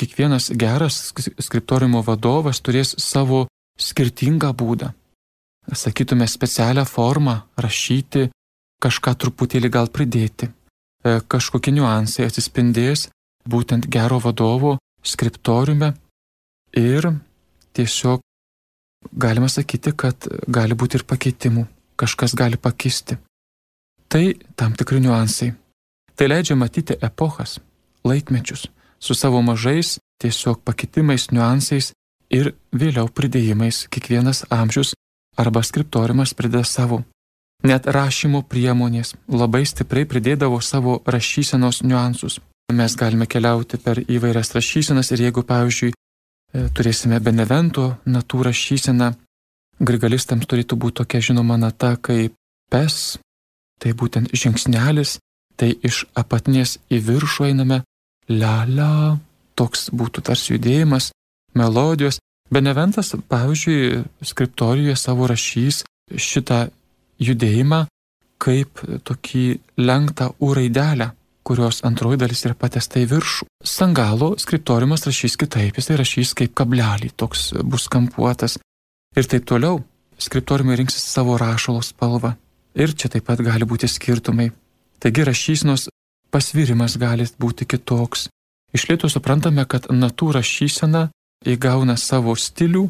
kiekvienas 0.00 0.50
geras 0.56 1.12
skriptoriumo 1.44 2.00
vadovas 2.06 2.62
turės 2.64 2.94
savo 2.98 3.44
skirtingą 3.80 4.52
būdą. 4.56 4.92
Sakytume 5.76 6.26
specialią 6.28 6.86
formą 6.88 7.36
rašyti, 7.60 8.30
kažką 8.80 9.14
truputėlį 9.20 9.70
gal 9.76 9.90
pridėti. 9.92 10.48
E, 10.48 11.20
kažkokie 11.32 11.72
niuansai 11.76 12.26
atsispindės 12.28 13.08
būtent 13.48 13.88
gero 13.92 14.18
vadovo 14.24 14.78
skriptoriume 15.04 15.92
ir 16.80 17.10
tiesiog 17.76 18.24
galima 19.12 19.48
sakyti, 19.48 19.92
kad 19.96 20.28
gali 20.48 20.76
būti 20.76 21.00
ir 21.00 21.06
pakeitimų, 21.12 21.66
kažkas 22.00 22.36
gali 22.36 22.56
pakisti. 22.56 23.20
Tai 24.10 24.24
tam 24.56 24.74
tikri 24.76 25.00
niuansai. 25.04 25.52
Tai 26.16 26.28
leidžia 26.28 26.56
matyti 26.58 26.96
epochas, 27.00 27.60
laikmečius 28.04 28.66
su 29.00 29.14
savo 29.14 29.42
mažais 29.42 29.98
tiesiog 30.20 30.60
pakitimais, 30.64 31.30
niuansais 31.32 31.92
ir 32.30 32.52
vėliau 32.72 33.08
pridėjimais 33.08 33.86
kiekvienas 33.90 34.44
amžius 34.52 34.94
arba 35.40 35.62
skriptoriumas 35.64 36.34
prideda 36.36 36.64
savo. 36.64 37.02
Net 37.64 37.86
rašymo 37.86 38.42
priemonės 38.48 39.14
labai 39.28 39.64
stipriai 39.68 40.08
pridėdavo 40.08 40.60
savo 40.64 41.00
rašysenos 41.06 41.82
niuansus. 41.84 42.38
Mes 42.72 42.94
galime 42.96 43.26
keliauti 43.26 43.80
per 43.82 44.00
įvairias 44.00 44.54
rašysenas 44.54 45.10
ir 45.12 45.26
jeigu, 45.26 45.42
pavyzdžiui, 45.44 45.90
e, 45.90 46.68
turėsime 46.76 47.18
Benevento 47.20 47.96
natų 48.06 48.44
rašyseną, 48.48 49.10
grigalistams 49.80 50.46
turėtų 50.46 50.78
būti 50.78 51.00
tokia 51.02 51.20
žinoma 51.20 51.58
nata 51.58 51.96
kaip 51.96 52.36
pes, 52.70 53.18
tai 53.82 53.92
būtent 53.92 54.32
žingsnelis, 54.32 55.18
tai 55.56 55.74
iš 55.82 56.04
apatinės 56.14 56.78
į 56.88 57.02
viršų 57.08 57.50
einame 57.50 57.82
la 58.30 58.64
la, 58.68 59.18
toks 59.58 59.90
būtų 59.92 60.24
tarsi 60.30 60.54
judėjimas, 60.56 61.10
melodijos. 61.58 62.20
Beneventas, 62.50 63.12
pavyzdžiui, 63.30 64.02
skriptorijoje 64.26 64.96
savo 64.98 65.28
rašys 65.30 65.84
šitą 66.10 66.64
judėjimą 67.22 67.84
kaip 68.40 68.80
tokį 69.06 69.44
lenktą 69.84 70.30
U 70.40 70.54
raidelę, 70.56 71.10
kurios 71.46 71.82
antroji 71.86 72.20
dalis 72.20 72.42
yra 72.48 72.56
patesta 72.58 73.00
į 73.02 73.08
viršų. 73.12 73.46
Sangalo 73.64 74.32
skriptoriumas 74.40 75.04
rašys 75.08 75.36
kitaip, 75.40 75.76
jisai 75.76 75.98
rašys 76.00 76.32
kaip 76.38 76.56
kablelį, 76.56 77.12
toks 77.20 77.50
bus 77.62 77.88
kampuotas 77.92 78.58
ir 79.16 79.28
taip 79.30 79.46
toliau. 79.48 79.82
Skriptoriumai 80.20 80.76
rinksis 80.76 81.04
savo 81.08 81.38
rašalo 81.40 81.80
spalvą 81.84 82.34
ir 82.76 82.92
čia 82.92 83.08
taip 83.12 83.24
pat 83.28 83.40
gali 83.44 83.68
būti 83.68 83.88
skirtumai. 83.88 84.50
Taigi 85.00 85.24
rašysnos 85.24 85.88
pasvirimas 86.30 86.96
gali 86.98 87.26
būti 87.38 87.66
kitoks. 87.66 88.28
Iš 88.74 88.86
lėto 88.90 89.10
suprantame, 89.10 89.64
kad 89.66 89.90
natų 89.90 90.32
rašysena 90.38 91.08
įgauna 91.46 91.96
savo 91.98 92.36
stilių 92.36 92.88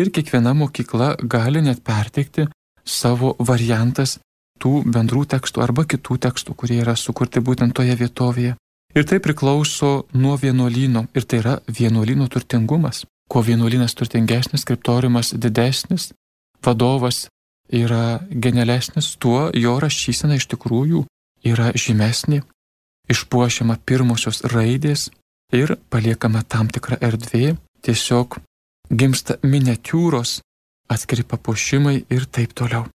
ir 0.00 0.10
kiekviena 0.14 0.54
mokykla 0.54 1.14
gali 1.22 1.62
net 1.62 1.84
perteikti 1.86 2.48
savo 2.84 3.36
variantas 3.38 4.18
tų 4.60 4.82
bendrų 4.92 5.24
tekstų 5.34 5.62
arba 5.64 5.86
kitų 5.88 6.18
tekstų, 6.26 6.54
kurie 6.54 6.80
yra 6.82 6.96
sukurti 6.96 7.40
būtent 7.40 7.74
toje 7.76 7.96
vietovėje. 7.96 8.56
Ir 8.90 9.06
tai 9.06 9.20
priklauso 9.22 10.06
nuo 10.18 10.34
vienuolyno 10.36 11.06
ir 11.14 11.24
tai 11.24 11.40
yra 11.44 11.58
vienuolyno 11.70 12.26
turtingumas. 12.28 13.04
Kuo 13.30 13.44
vienuolynas 13.46 13.94
turtingesnis, 13.94 14.64
skriptoriumas 14.64 15.30
didesnis, 15.38 16.10
vadovas 16.64 17.28
yra 17.70 18.18
genialesnis, 18.30 19.14
tuo 19.22 19.50
jo 19.54 19.76
rašysena 19.78 20.34
iš 20.40 20.48
tikrųjų 20.50 21.04
yra 21.46 21.70
žymesnė, 21.78 22.42
išpuošiama 23.10 23.78
pirmosios 23.86 24.44
raidės 24.52 25.08
ir 25.54 25.74
paliekama 25.90 26.42
tam 26.46 26.70
tikra 26.70 26.98
erdvė, 27.02 27.56
tiesiog 27.82 28.38
gimsta 28.90 29.38
miniatūros, 29.42 30.40
atskiri 30.90 31.24
papuošimai 31.26 31.96
ir 32.10 32.26
taip 32.30 32.54
toliau. 32.58 32.86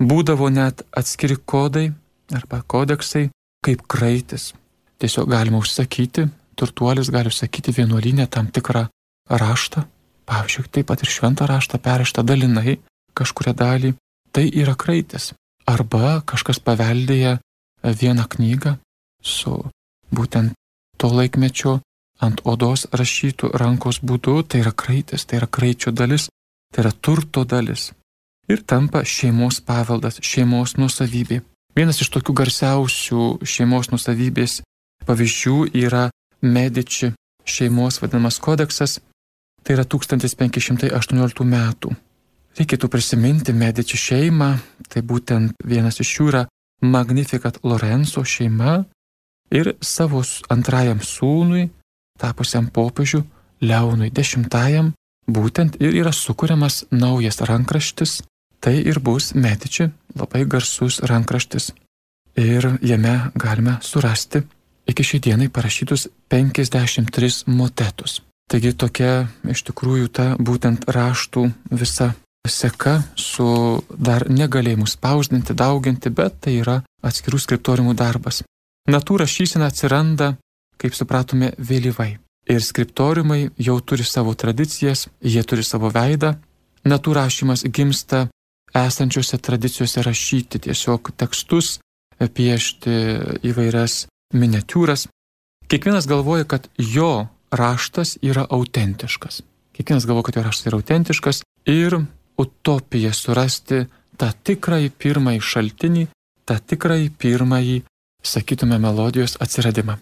Būdavo 0.00 0.48
net 0.50 0.82
atskiri 0.96 1.36
kodai 1.36 1.90
arba 2.34 2.62
kodeksai 2.62 3.28
kaip 3.64 3.84
kraitis. 3.90 4.52
Tiesiog 5.00 5.28
galima 5.30 5.60
užsakyti, 5.60 6.26
turtuolis 6.56 7.10
gali 7.12 7.30
užsakyti 7.32 7.74
vienuolinę 7.76 8.26
tam 8.26 8.48
tikrą 8.52 8.86
raštą, 9.30 9.84
pavyzdžiui, 10.28 10.68
taip 10.72 10.88
pat 10.90 11.02
ir 11.04 11.12
šventą 11.12 11.48
raštą 11.48 11.80
perraštą 11.82 12.24
dalinai, 12.26 12.78
kažkuria 13.16 13.54
dalį, 13.56 13.94
tai 14.32 14.48
yra 14.62 14.74
kraitis. 14.78 15.32
Arba 15.68 16.20
kažkas 16.26 16.58
paveldėja 16.64 17.38
vieną 17.84 18.26
knygą 18.32 18.76
su 19.22 19.54
būtent 20.10 20.52
to 20.96 21.08
laikmečio 21.08 21.80
ant 22.20 22.42
odos 22.44 22.86
rašytų 22.92 23.52
rankos 23.56 24.00
būdu, 24.04 24.42
tai 24.48 24.60
yra 24.64 24.72
kraitis, 24.72 25.24
tai 25.24 25.40
yra 25.40 25.48
kraičio 25.48 25.92
dalis, 25.92 26.28
tai 26.72 26.84
yra 26.84 26.92
turto 26.92 27.44
dalis 27.44 27.90
ir 28.50 28.62
tampa 28.66 29.04
šeimos 29.06 29.60
paveldas, 29.66 30.18
šeimos 30.22 30.76
nusavybė. 30.80 31.40
Vienas 31.76 32.00
iš 32.02 32.10
tokių 32.10 32.34
garsiausių 32.40 33.24
šeimos 33.46 33.92
nusavybės 33.92 34.60
pavyzdžių 35.06 35.70
yra 35.84 36.08
Medici 36.40 37.12
šeimos 37.46 38.00
vadinamas 38.00 38.40
kodeksas, 38.42 38.98
tai 39.62 39.76
yra 39.76 39.84
1518 39.84 41.44
metų. 41.46 41.92
Reikėtų 42.58 42.88
prisiminti 42.90 43.54
Medici 43.54 43.98
šeimą, 44.00 44.50
tai 44.90 45.02
būtent 45.06 45.60
vienas 45.64 46.00
iš 46.02 46.14
jų 46.16 46.30
yra 46.32 46.46
Magnificat 46.82 47.60
Lorenzo 47.62 48.24
šeima 48.24 48.80
ir 49.50 49.74
savo 49.80 50.22
antrajam 50.48 51.00
sūnui, 51.04 51.68
tapusiam 52.18 52.70
popiežiu 52.70 53.24
Leonui 53.60 54.10
X, 54.14 54.36
būtent 55.30 55.76
ir 55.80 55.94
yra 55.94 56.12
sukūriamas 56.12 56.84
naujas 56.90 57.40
rankraštis 57.40 58.20
Tai 58.60 58.76
ir 58.76 59.00
bus 59.00 59.32
Mediči 59.34 59.88
labai 60.20 60.44
garsus 60.44 61.00
rankraštis. 61.00 61.72
Ir 62.36 62.76
jame 62.84 63.32
galime 63.34 63.78
surasti 63.80 64.42
iki 64.86 65.04
šiai 65.04 65.20
dienai 65.24 65.48
parašytus 65.48 66.08
53 66.28 67.46
motetus. 67.46 68.20
Taigi 68.50 68.74
tokia 68.76 69.28
iš 69.48 69.62
tikrųjų 69.68 70.10
ta 70.12 70.26
būtent 70.36 70.84
raštų 70.92 71.46
visa 71.70 72.10
seka 72.48 72.98
su 73.16 73.48
dar 73.96 74.26
negalėjimu 74.28 74.88
spausdinti, 74.88 75.54
dauginti, 75.54 76.10
bet 76.10 76.40
tai 76.44 76.58
yra 76.60 76.80
atskirų 77.02 77.40
skriptoriumų 77.40 77.94
darbas. 77.96 78.42
Natų 78.88 79.20
rašysena 79.20 79.68
atsiranda, 79.68 80.34
kaip 80.80 80.96
supratome, 80.96 81.52
vėlyvai. 81.58 82.14
Ir 82.50 82.62
skriptoriumai 82.64 83.50
jau 83.60 83.76
turi 83.84 84.04
savo 84.06 84.32
tradicijas, 84.34 85.08
jie 85.20 85.42
turi 85.44 85.64
savo 85.66 85.90
veidą. 85.92 86.38
Natų 86.88 87.14
rašymas 87.14 87.66
gimsta 87.68 88.28
esančiose 88.74 89.38
tradicijose 89.38 90.02
rašyti 90.02 90.62
tiesiog 90.66 91.12
tekstus, 91.20 91.78
piešti 92.20 92.94
įvairias 93.46 94.06
miniatūras. 94.34 95.06
Kiekvienas 95.70 96.08
galvoja, 96.10 96.44
kad 96.44 96.66
jo 96.76 97.28
raštas 97.52 98.16
yra 98.22 98.46
autentiškas. 98.50 99.42
Kiekvienas 99.76 100.06
galvoja, 100.06 100.30
kad 100.30 100.40
jo 100.40 100.46
raštas 100.48 100.70
yra 100.70 100.80
autentiškas 100.80 101.42
ir 101.70 102.00
utopija 102.40 103.12
surasti 103.14 103.84
tą 104.20 104.30
tikrąjį 104.44 104.90
pirmąjį 105.00 105.40
šaltinį, 105.44 106.06
tą 106.48 106.56
tikrąjį 106.72 107.08
pirmąjį, 107.20 107.78
sakytume, 108.22 108.78
melodijos 108.78 109.36
atsiradimą. 109.40 109.96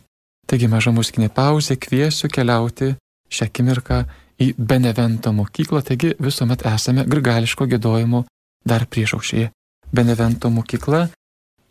Taigi 0.48 0.68
maža 0.70 0.92
muzikinė 0.96 1.28
pauzė 1.34 1.76
kviesiu 1.76 2.30
keliauti 2.32 2.94
šią 3.28 3.48
akimirką 3.50 4.00
į 4.40 4.54
Benevento 4.56 5.32
mokyklą, 5.36 5.82
taigi 5.84 6.14
visuomet 6.22 6.64
esame 6.70 7.04
grigališko 7.04 7.66
gėdojimo 7.68 8.24
dar 8.68 8.86
priešaušėje 8.86 9.50
Benevento 9.92 10.50
mokykla 10.52 11.06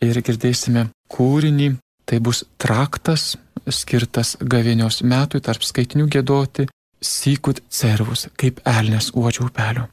ir 0.06 0.22
girdėsime 0.22 0.88
kūrinį, 1.14 1.76
tai 2.06 2.20
bus 2.24 2.44
traktas 2.62 3.36
skirtas 3.68 4.36
gavėnios 4.42 5.04
metui 5.04 5.42
tarp 5.44 5.66
skaitinių 5.66 6.08
gėdoti 6.18 6.68
Sykut 6.98 7.60
cervus, 7.70 8.26
kaip 8.42 8.64
elnes 8.66 9.12
uodžio 9.14 9.46
upelio. 9.52 9.84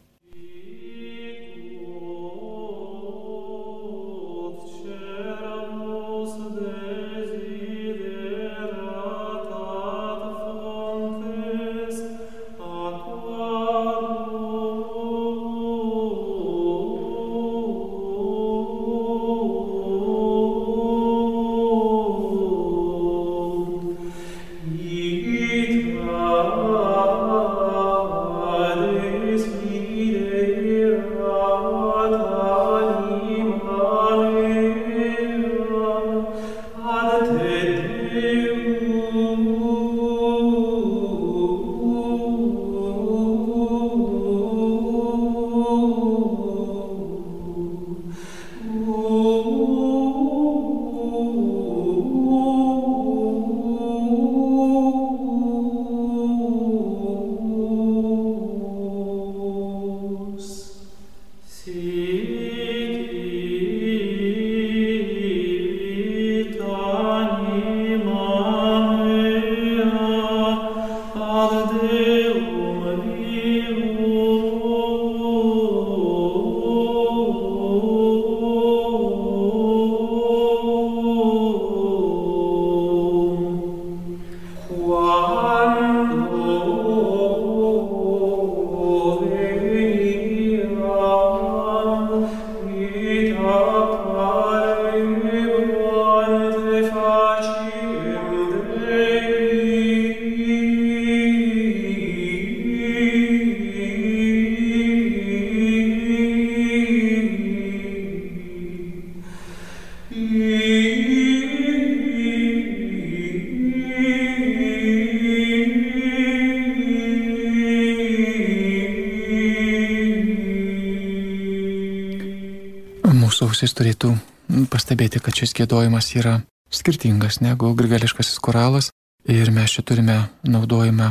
Šis 125.45 125.53
gėdojimas 125.59 126.09
yra 126.17 126.39
skirtingas 126.73 127.43
negu 127.45 127.75
grigališkasis 127.77 128.41
koralas 128.41 128.89
ir 129.29 129.51
mes 129.53 129.77
čia 129.77 129.85
turime 129.85 130.17
naudojimą 130.49 131.11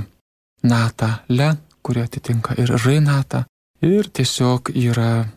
natą 0.65 1.09
le, 1.29 1.53
kuri 1.85 2.01
atitinka 2.01 2.55
ir 2.57 2.73
rainatą 2.81 3.43
ir 3.85 4.09
tiesiog 4.09 4.71
yra 4.73 5.27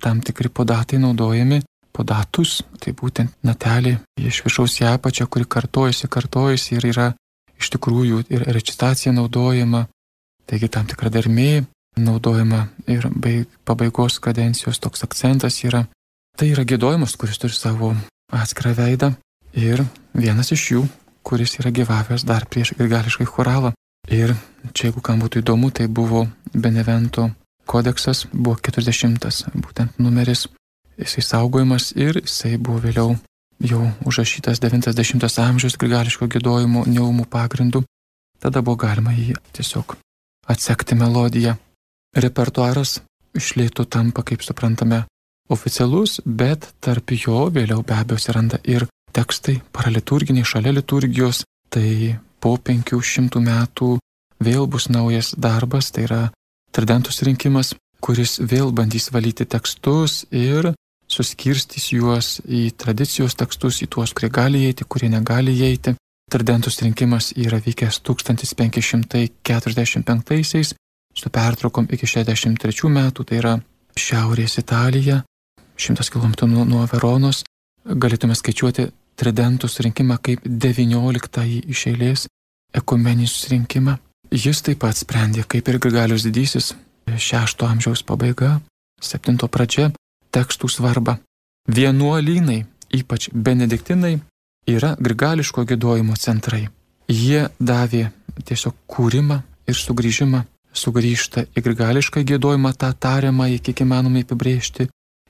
tam 0.00 0.20
tikri 0.22 0.48
podatai 0.48 1.00
naudojami, 1.02 1.62
podatus, 1.94 2.62
tai 2.78 2.94
būtent 2.94 3.34
natelė 3.42 3.98
iš 4.22 4.44
viršaus 4.46 4.78
į 4.82 4.88
apačią, 4.92 5.26
kuri 5.26 5.50
kartojasi, 5.50 6.08
kartojasi 6.08 6.78
ir 6.78 6.88
yra 6.92 7.10
iš 7.58 7.74
tikrųjų 7.74 8.24
ir 8.30 8.46
recitacija 8.54 9.12
naudojama, 9.14 9.86
taigi 10.46 10.70
tam 10.70 10.86
tikra 10.90 11.10
dermė 11.10 11.64
naudojama 11.98 12.68
ir 12.86 13.10
pabaigos 13.66 14.20
kadencijos 14.22 14.78
toks 14.82 15.06
akcentas 15.06 15.62
yra. 15.66 15.86
Tai 16.34 16.50
yra 16.50 16.64
gėdojimas, 16.66 17.14
kuris 17.18 17.38
turi 17.38 17.54
savo 17.54 17.92
atskirą 18.32 18.74
veidą 18.78 19.12
ir 19.54 19.84
vienas 20.14 20.52
iš 20.54 20.66
jų, 20.72 20.82
kuris 21.24 21.58
yra 21.60 21.72
gyvavęs 21.74 22.24
dar 22.28 22.46
prieš 22.46 22.74
grigališkai 22.78 23.26
choralą. 23.28 23.72
Ir 24.12 24.34
čia, 24.72 24.90
jeigu 24.90 25.00
kam 25.00 25.22
būtų 25.22 25.40
įdomu, 25.40 25.70
tai 25.72 25.86
buvo 25.88 26.26
Benevento 26.52 27.30
kodeksas, 27.66 28.26
buvo 28.32 28.58
40 28.60 29.48
būtent 29.56 29.96
numeris, 29.98 30.46
jisai 31.00 31.24
saugojimas 31.24 31.92
ir 31.96 32.20
jisai 32.20 32.58
buvo 32.58 32.82
vėliau 32.84 33.14
jau 33.64 33.80
užrašytas 34.04 34.60
90 34.60 35.40
amžiaus 35.46 35.78
grigališko 35.80 36.28
gėdojimo 36.28 36.84
neumų 36.90 37.26
pagrindų. 37.30 37.84
Tada 38.40 38.60
buvo 38.60 38.76
galima 38.84 39.14
jį 39.16 39.38
tiesiog 39.56 39.96
atsekti 40.52 40.98
melodiją. 40.98 41.56
Repertuaras 42.14 43.00
išlėtų 43.34 43.86
tampa, 43.90 44.22
kaip 44.22 44.44
suprantame, 44.44 45.04
oficialus, 45.48 46.20
bet 46.24 46.74
tarp 46.80 47.12
jo 47.12 47.50
vėliau 47.52 47.84
be 47.84 47.94
abejo 47.96 48.16
atsiranda 48.20 48.58
ir 48.64 48.86
tekstai 49.14 49.60
paraliturginiai 49.72 50.44
šalia 50.44 50.72
liturgijos, 50.74 51.44
tai 51.70 52.18
po 52.40 52.56
500 52.56 53.40
metų 53.40 53.98
vėl 54.44 54.66
bus 54.66 54.88
naujas 54.88 55.34
darbas, 55.38 55.90
tai 55.92 56.02
yra 56.08 56.30
tridentų 56.74 57.12
surinkimas, 57.14 57.74
kuris 58.04 58.38
vėl 58.40 58.72
bandys 58.72 59.12
valyti 59.14 59.44
tekstus 59.48 60.26
ir 60.30 60.74
suskirstys 61.08 61.92
juos 61.92 62.40
į 62.44 62.70
tradicijos 62.80 63.34
tekstus, 63.38 63.82
į 63.84 63.86
tuos, 63.92 64.12
kurie 64.16 64.30
gali 64.32 64.58
įeiti, 64.66 64.84
kurie 64.88 65.08
negali 65.12 65.52
įeiti. 65.54 65.94
Tridentų 66.32 66.70
surinkimas 66.72 67.32
yra 67.36 67.58
vykęs 67.62 68.00
1545 68.08 70.74
su 71.14 71.30
pertraukom 71.30 71.86
iki 71.92 72.06
63 72.10 72.88
metų, 72.90 73.24
tai 73.28 73.36
yra 73.38 73.60
Šiaurės 73.94 74.58
Italija, 74.58 75.22
100 75.76 76.10
km 76.10 76.46
nuo, 76.50 76.64
nuo 76.64 76.86
Veronos. 76.92 77.44
Galėtume 77.84 78.36
skaičiuoti 78.36 78.88
tridentų 79.20 79.68
surinkimą 79.68 80.18
kaip 80.22 80.46
19 80.46 81.44
iš 81.70 81.86
eilės 81.90 82.26
ekumeninį 82.74 83.28
susirinkimą. 83.30 83.98
Jis 84.34 84.62
taip 84.66 84.80
pat 84.82 84.98
sprendė, 84.98 85.44
kaip 85.46 85.68
ir 85.68 85.78
Grigalius 85.78 86.24
didysis, 86.26 86.72
6 87.06 87.66
amžiaus 87.68 88.02
pabaiga, 88.02 88.58
7 89.00 89.36
pradžia, 89.52 89.92
tekstų 90.34 90.70
svarbą. 90.72 91.18
Vienuolynai, 91.68 92.64
ypač 92.92 93.28
benediktinai, 93.32 94.18
yra 94.66 94.94
grigališko 95.00 95.64
gėdojimo 95.68 96.16
centrai. 96.20 96.66
Jie 97.08 97.46
davė 97.60 98.08
tiesiog 98.44 98.74
kūrimą 98.90 99.40
ir 99.68 99.78
sugrįžimą, 99.78 100.42
sugrįžta 100.74 101.46
į 101.54 101.62
grigališką 101.64 102.24
gėdojimą, 102.26 102.74
tą 102.76 102.90
tariamą, 102.92 103.48
kiek 103.62 103.84
įmanoma 103.84 104.24
apibrėžti, 104.24 104.88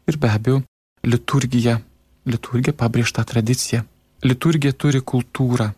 ir 0.09 0.17
be 0.21 0.31
abejo 0.31 0.63
liturgija 1.05 1.81
liturgija 2.27 2.75
pabrėžta 2.77 3.25
tradicija. 3.25 3.85
Liturgija 4.25 4.73
turi 4.73 5.01
kultūrą. 5.01 5.71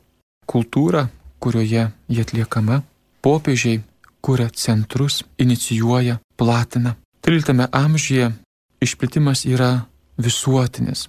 Kultūrą, 0.46 1.06
kurioje 1.42 1.88
jie 2.08 2.22
atliekama, 2.22 2.82
popiežiai 3.22 3.82
kuria 4.22 4.48
centrus, 4.54 5.24
inicijuoja, 5.38 6.18
platina. 6.36 6.94
13 7.26 7.68
amžiuje 7.72 8.30
išplitimas 8.82 9.44
yra 9.46 9.86
visuotinis. 10.22 11.08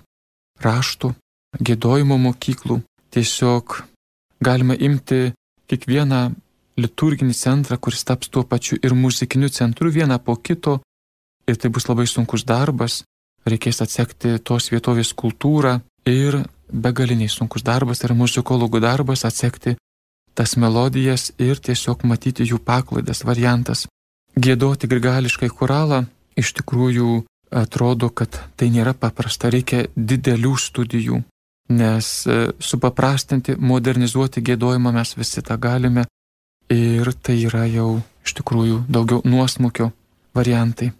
Raštų, 0.62 1.14
gėdojimo 1.62 2.18
mokyklų. 2.18 2.82
Tiesiog 3.14 3.84
galima 4.42 4.76
imti 4.76 5.32
kiekvieną 5.70 6.22
liturginį 6.78 7.34
centrą, 7.38 7.78
kuris 7.78 8.04
taps 8.06 8.30
tuo 8.34 8.44
pačiu 8.44 8.78
ir 8.82 8.94
muzikiniu 8.98 9.50
centru 9.50 9.94
vieną 9.94 10.18
po 10.20 10.36
kito. 10.36 10.80
Ir 11.48 11.56
tai 11.56 11.70
bus 11.72 11.88
labai 11.88 12.08
sunkus 12.08 12.44
darbas, 12.44 13.04
reikės 13.48 13.82
atsekti 13.84 14.36
tos 14.44 14.68
vietovės 14.74 15.14
kultūrą 15.16 15.78
ir 16.08 16.42
begaliniai 16.72 17.32
sunkus 17.32 17.64
darbas 17.64 18.02
tai 18.02 18.10
yra 18.10 18.18
muzikologų 18.20 18.82
darbas 18.84 19.24
atsekti 19.28 19.78
tas 20.38 20.58
melodijas 20.60 21.32
ir 21.42 21.58
tiesiog 21.58 22.04
matyti 22.06 22.46
jų 22.46 22.60
paklaidas, 22.62 23.24
variantas. 23.26 23.88
Gėdoti 24.38 24.90
grigališkai 24.92 25.50
choralą 25.50 26.04
iš 26.38 26.52
tikrųjų 26.60 27.24
atrodo, 27.50 28.12
kad 28.12 28.38
tai 28.60 28.70
nėra 28.70 28.94
paprasta, 28.94 29.50
reikia 29.50 29.88
didelių 29.96 30.54
studijų, 30.62 31.24
nes 31.74 32.12
e, 32.28 32.38
supaprastinti, 32.60 33.56
modernizuoti 33.58 34.44
gėdojimą 34.46 34.94
mes 35.00 35.16
visi 35.18 35.42
tą 35.42 35.58
galime 35.58 36.06
ir 36.70 37.10
tai 37.24 37.40
yra 37.48 37.66
jau 37.72 38.04
iš 38.28 38.38
tikrųjų 38.38 38.84
daugiau 38.92 39.24
nuosmukio 39.26 39.90
variantai 40.36 40.92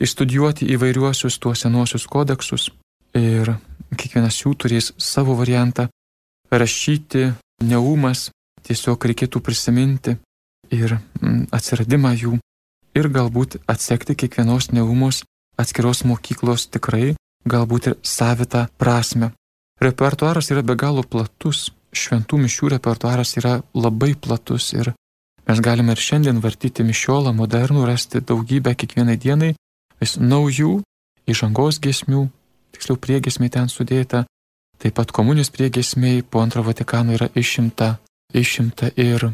išstudijuoti 0.00 0.68
įvairiuosius 0.74 1.38
tuos 1.38 1.64
senuosius 1.64 2.06
kodeksus 2.10 2.70
ir 3.14 3.54
kiekvienas 3.94 4.40
jų 4.42 4.54
turės 4.58 4.90
savo 4.98 5.36
variantą, 5.38 5.86
rašyti 6.50 7.28
neumas, 7.62 8.30
tiesiog 8.66 9.06
reikėtų 9.10 9.42
prisiminti 9.44 10.16
ir 10.74 10.96
mm, 10.96 11.46
atsiradimą 11.54 12.14
jų 12.18 12.38
ir 12.98 13.08
galbūt 13.10 13.60
atsekti 13.70 14.16
kiekvienos 14.18 14.72
neumos 14.72 15.22
atskiros 15.60 16.02
mokyklos 16.08 16.66
tikrai, 16.74 17.14
galbūt 17.46 17.90
ir 17.90 17.96
savitą 18.02 18.66
prasme. 18.78 19.30
Repertuaras 19.82 20.50
yra 20.50 20.62
be 20.66 20.74
galo 20.78 21.04
platus, 21.06 21.68
šventų 21.94 22.40
mišių 22.42 22.74
repertuaras 22.76 23.36
yra 23.38 23.60
labai 23.74 24.14
platus 24.14 24.72
ir 24.74 24.90
mes 25.46 25.60
galime 25.60 25.94
ir 25.94 26.00
šiandien 26.00 26.40
vartyti 26.42 26.86
mišiolą 26.86 27.34
modernų, 27.36 27.84
rasti 27.86 28.22
daugybę 28.24 28.74
kiekvienai 28.74 29.18
dienai 29.20 29.52
vis 30.04 30.18
naujų 30.20 30.82
įžangos 31.30 31.80
gesmių, 31.80 32.28
tiksliau 32.76 33.00
priegesmiai 33.00 33.52
ten 33.56 33.70
sudėta, 33.72 34.24
taip 34.78 34.98
pat 34.98 35.14
komunijos 35.16 35.50
priegesmiai 35.54 36.22
po 36.22 36.42
antro 36.44 36.64
Vatikano 36.66 37.16
yra 37.16 37.30
išimta, 37.34 37.96
išimta 38.34 38.92
ir 39.00 39.30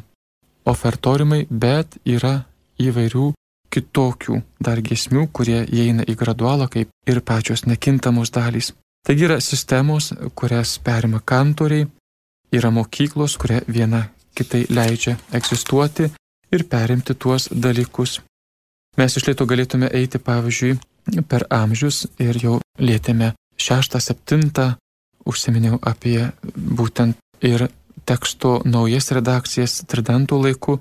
ofertorimai, 0.71 1.47
bet 1.51 1.99
yra 2.07 2.45
įvairių 2.81 3.33
kitokių 3.71 4.41
dar 4.63 4.81
gesmių, 4.83 5.27
kurie 5.33 5.63
įeina 5.65 6.07
į 6.07 6.17
gradualą 6.19 6.69
kaip 6.71 6.91
ir 7.07 7.21
pačios 7.27 7.67
nekintamos 7.67 8.33
dalys. 8.35 8.73
Taigi 9.07 9.27
yra 9.27 9.41
sistemos, 9.41 10.13
kurias 10.35 10.77
perima 10.85 11.23
kantoriai, 11.25 11.87
yra 12.53 12.71
mokyklos, 12.75 13.39
kurie 13.41 13.63
viena 13.67 14.09
kitai 14.37 14.67
leidžia 14.69 15.17
egzistuoti 15.33 16.11
ir 16.53 16.67
perimti 16.69 17.15
tuos 17.15 17.49
dalykus. 17.51 18.21
Mes 19.01 19.15
iš 19.17 19.31
lėto 19.31 19.47
galėtume 19.49 19.89
eiti, 19.97 20.19
pavyzdžiui, 20.21 20.75
per 21.25 21.47
amžius 21.49 22.03
ir 22.21 22.37
jau 22.37 22.59
lėtėme 22.77 23.31
šeštą, 23.57 23.97
septintą, 23.97 24.75
užsiminiau 25.25 25.79
apie 25.81 26.27
būtent 26.45 27.17
ir 27.41 27.71
teksto 28.05 28.59
naujas 28.69 29.09
redakcijas 29.17 29.79
tridentų 29.89 30.41
laiku, 30.45 30.75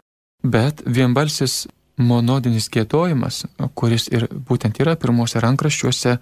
bet 0.44 0.84
vienbalsis 0.84 1.70
monodinis 1.96 2.68
gėdojimas, 2.74 3.46
kuris 3.80 4.10
ir 4.12 4.28
būtent 4.28 4.82
yra 4.84 4.98
pirmose 5.00 5.40
rankraščiuose, 5.40 6.18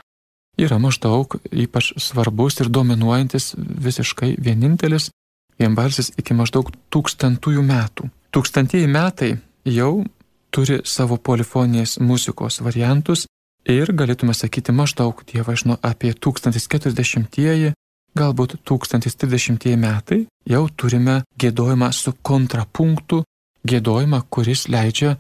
yra 0.61 0.77
maždaug 0.81 1.39
ypač 1.49 1.95
svarbus 1.97 2.59
ir 2.61 2.69
dominuojantis 2.77 3.55
visiškai 3.57 4.35
vienintelis 4.37 5.09
vienbalsis 5.57 6.11
iki 6.17 6.37
maždaug 6.37 6.69
tūkstantųjų 6.93 7.65
metų. 7.65 8.11
Tūkstantieji 8.33 8.89
metai 8.91 9.31
jau 9.65 10.05
turi 10.51 10.79
savo 10.85 11.17
polifoninės 11.17 11.97
muzikos 11.99 12.61
variantus 12.65 13.25
ir 13.67 13.91
galėtume 13.91 14.33
sakyti 14.33 14.71
maždaug 14.71 15.23
dievažno 15.27 15.77
apie 15.83 16.13
1040-ieji, 16.13 17.73
galbūt 18.17 18.57
1030-ieji 18.65 19.79
metai 19.79 20.19
jau 20.47 20.67
turime 20.69 21.21
gėdojimą 21.39 21.91
su 21.93 22.13
kontrapunktu, 22.21 23.23
gėdojimą, 23.67 24.23
kuris 24.29 24.67
leidžia 24.71 25.17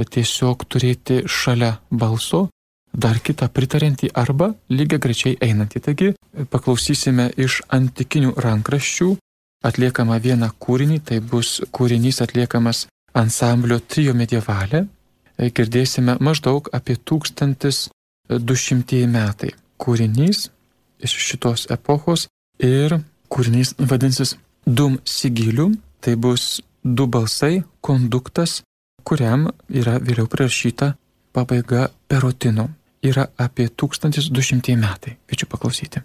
tiesiog 0.00 0.64
turėti 0.64 1.24
šalia 1.28 1.74
balso 1.90 2.48
dar 2.92 3.20
kitą 3.22 3.48
pritarintį 3.52 4.10
arba 4.18 4.54
lygiai 4.72 5.02
grečiai 5.02 5.36
einantį. 5.40 5.80
Taigi 5.84 6.12
paklausysime 6.50 7.30
iš 7.36 7.60
antikinių 7.68 8.34
rankraščių 8.40 9.10
atliekamą 9.66 10.16
vieną 10.24 10.50
kūrinį, 10.58 11.00
tai 11.04 11.20
bus 11.20 11.60
kūrinys 11.70 12.22
atliekamas 12.24 12.86
ansamblio 13.14 13.80
Trio 13.80 14.14
Medievalė 14.14 14.84
e, 14.84 14.86
girdėsime 15.50 16.16
maždaug 16.20 16.68
apie 16.76 16.96
1200 16.96 19.06
metai. 19.10 19.50
Kūrinys 19.80 20.50
iš 21.00 21.12
šitos 21.28 21.66
epochos 21.72 22.28
ir 22.58 23.00
kūrinys 23.32 23.74
vadinsis 23.78 24.36
Dum 24.66 24.98
Sigilium, 25.04 25.80
tai 26.00 26.16
bus 26.16 26.60
du 26.84 27.06
balsai, 27.06 27.62
konduktas, 27.80 28.62
kuriam 29.04 29.48
yra 29.68 29.98
vėliau 29.98 30.28
prirašyta 30.28 30.94
pabaiga 31.32 31.88
perotino. 32.08 32.70
Yra 33.00 33.30
apie 33.40 33.70
1200 33.72 34.76
metai. 34.76 35.16
Kviečiu 35.24 35.48
paklausyti. 35.48 36.02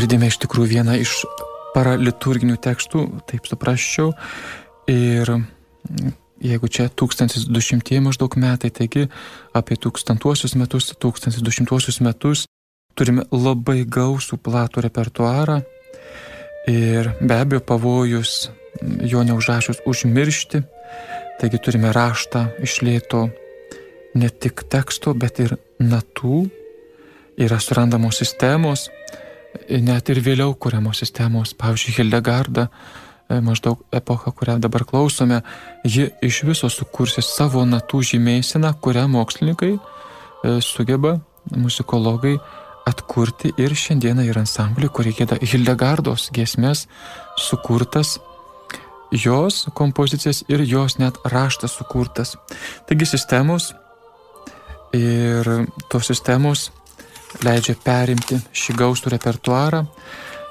Girdime 0.00 0.30
iš 0.30 0.38
tikrųjų 0.40 0.78
vieną 0.78 0.96
iš 1.02 1.20
paraliturginių 1.74 2.56
tekstų, 2.64 3.02
taip 3.28 3.48
suprasčiau. 3.48 4.14
Ir 4.88 5.28
jeigu 6.40 6.70
čia 6.72 6.88
1200 6.88 8.00
maždaug 8.00 8.36
metai, 8.40 8.72
taigi 8.72 9.06
apie 9.52 9.76
1000 9.76 10.56
metus, 10.56 10.88
1200 10.96 12.00
metus 12.06 12.46
turime 12.96 13.26
labai 13.30 13.84
gausų 13.84 14.40
platų 14.40 14.86
repertuarą 14.88 15.60
ir 16.68 17.12
be 17.20 17.36
abejo 17.36 17.60
pavojus 17.64 18.50
jo 19.04 19.22
neužrašius 19.26 19.84
užmiršti. 19.86 20.62
Taigi 21.40 21.60
turime 21.62 21.92
raštą 21.92 22.46
išlėto 22.64 23.28
ne 24.20 24.28
tik 24.28 24.64
teksto, 24.68 25.14
bet 25.14 25.40
ir 25.44 25.56
natų. 25.80 26.48
Yra 27.40 27.56
surandamos 27.62 28.18
sistemos, 28.20 28.88
net 29.70 30.10
ir 30.12 30.20
vėliau 30.24 30.54
kuriamos 30.58 31.02
sistemos, 31.02 31.54
pavyzdžiui, 31.58 31.96
Hildegarda, 31.98 32.68
e, 33.28 33.40
maždaug 33.44 33.82
epocha, 33.94 34.32
kurią 34.32 34.58
dabar 34.62 34.84
klausome, 34.88 35.42
ji 35.84 36.08
iš 36.22 36.42
viso 36.48 36.70
sukursi 36.70 37.22
savo 37.24 37.64
natų 37.66 38.02
žymėsiną, 38.12 38.72
kurią 38.82 39.06
mokslininkai 39.10 39.74
e, 39.76 39.80
sugeba, 40.64 41.18
muzikologai, 41.56 42.36
atkurti 42.90 43.52
ir 43.60 43.74
šiandieną 43.76 44.24
yra 44.30 44.42
ansamblį, 44.44 44.88
kurį 44.94 45.14
gėda 45.20 45.38
Hildegardos 45.42 46.30
giesmės 46.34 46.86
sukurtas, 47.38 48.18
jos 49.10 49.66
kompozicijas 49.74 50.44
ir 50.48 50.62
jos 50.66 50.98
net 50.98 51.18
raštas 51.26 51.74
sukurtas. 51.78 52.36
Taigi 52.88 53.08
sistemos 53.10 53.72
ir 54.94 55.46
tos 55.90 56.10
sistemos 56.10 56.70
leidžia 57.44 57.76
perimti 57.84 58.38
šį 58.52 58.76
gausų 58.80 59.14
repertuarą. 59.14 59.84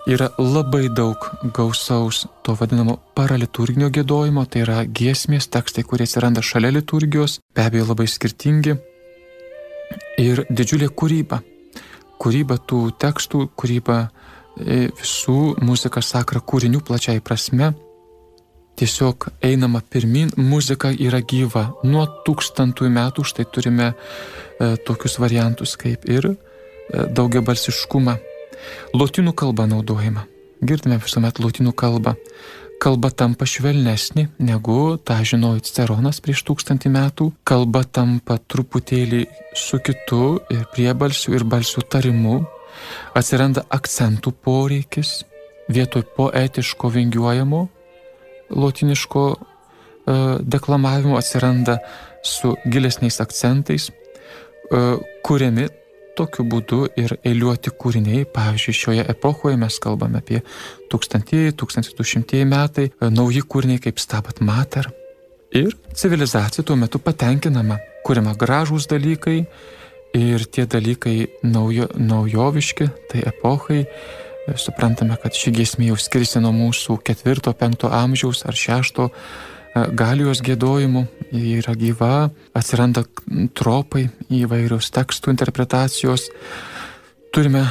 Yra 0.09 0.29
labai 0.39 0.87
daug 0.95 1.25
gausaus 1.53 2.23
to 2.41 2.55
vadinamo 2.57 2.95
paraliturginio 3.17 3.91
gėdojimo, 3.93 4.45
tai 4.49 4.63
yra 4.63 4.79
giesmės, 4.85 5.49
tekstai, 5.51 5.83
kurie 5.85 6.07
atsiranda 6.07 6.41
šalia 6.41 6.71
liturgijos, 6.79 7.37
be 7.53 7.65
abejo 7.67 7.91
labai 7.91 8.07
skirtingi. 8.09 8.77
Ir 10.21 10.45
didžiulė 10.49 10.89
kūryba. 10.89 11.41
Kūryba 12.19 12.57
tų 12.67 12.81
tekstų, 12.99 13.43
kūryba 13.59 13.99
e, 14.07 14.87
visų 14.97 15.37
muzika 15.67 16.01
sakra 16.01 16.41
kūrinių 16.41 16.81
plačiai 16.87 17.21
prasme. 17.21 17.73
Tiesiog 18.79 19.27
einama 19.43 19.83
pirmin, 19.83 20.31
muzika 20.39 20.93
yra 20.95 21.19
gyva. 21.21 21.67
Nuo 21.83 22.07
tūkstantųjų 22.25 22.91
metų 22.95 23.27
štai 23.27 23.45
turime 23.51 23.91
e, 23.91 24.75
tokius 24.87 25.19
variantus 25.19 25.75
kaip 25.79 26.07
ir 26.09 26.31
daugia 26.89 27.41
balsiškumą. 27.45 28.17
Lotynų 28.93 29.33
kalba 29.37 29.67
naudojama. 29.69 30.25
Girdime 30.61 30.99
visuomet 30.99 31.39
lotynų 31.39 31.73
kalbą. 31.77 32.15
Kalba 32.79 33.09
tampa 33.11 33.43
švelnesnė 33.47 34.29
negu 34.39 34.97
tą 35.03 35.17
žinojo 35.27 35.63
Ciceronas 35.67 36.21
prieš 36.23 36.45
tūkstantį 36.47 36.91
metų. 36.93 37.31
Kalba 37.47 37.83
tampa 37.83 38.39
truputėlį 38.39 39.25
su 39.55 39.81
kitu 39.83 40.39
ir 40.51 40.63
priebalsiu 40.75 41.35
ir 41.35 41.43
balsiu 41.43 41.83
tarimu. 41.83 42.39
Atsiranda 43.17 43.65
akcentų 43.75 44.31
poreikis 44.45 45.19
vietoj 45.69 46.05
poetiško 46.15 46.89
vingiuojamo 46.95 47.67
lotiniško 48.49 49.35
e, 49.35 50.13
deklamavimo 50.39 51.17
atsiranda 51.17 51.77
su 52.23 52.55
gilesniais 52.65 53.21
akcentais, 53.21 53.89
e, 53.89 53.93
kuriami 55.23 55.67
tokiu 56.19 56.45
būdu 56.51 56.81
ir 56.99 57.15
eiliuoti 57.23 57.73
kūriniai, 57.79 58.27
pavyzdžiui, 58.35 58.75
šioje 58.81 59.05
epochoje 59.13 59.57
mes 59.59 59.79
kalbame 59.81 60.21
apie 60.21 60.41
1000-1200 60.91 62.45
metai, 62.49 62.89
nauji 63.01 63.43
kūriniai 63.47 63.83
kaip 63.83 64.01
Stabat 64.01 64.41
Mater. 64.45 64.91
Ir 65.55 65.73
civilizacija 65.97 66.65
tuo 66.65 66.77
metu 66.77 67.01
patenkinama, 67.01 67.79
kuriama 68.05 68.35
gražūs 68.37 68.89
dalykai 68.91 69.39
ir 70.17 70.45
tie 70.53 70.65
dalykai 70.69 71.15
naujo, 71.45 71.89
naujoviški, 71.97 72.89
tai 73.09 73.23
epochai. 73.31 73.85
Suprantame, 74.57 75.13
kad 75.21 75.35
ši 75.37 75.51
giesmė 75.53 75.91
jau 75.91 75.97
skiriasi 76.01 76.41
nuo 76.41 76.49
mūsų 76.55 76.95
4-5 77.05 77.85
amžiaus 77.93 78.45
ar 78.49 78.57
6 78.57 79.03
E, 79.05 79.58
galijos 79.75 80.41
gėdojimu, 80.45 81.05
ji 81.31 81.59
yra 81.59 81.75
gyva, 81.77 82.29
atsiranda 82.57 83.03
tropai, 83.57 84.07
įvairios 84.33 84.89
tekstų 84.95 85.33
interpretacijos. 85.35 86.29
Turime 87.33 87.65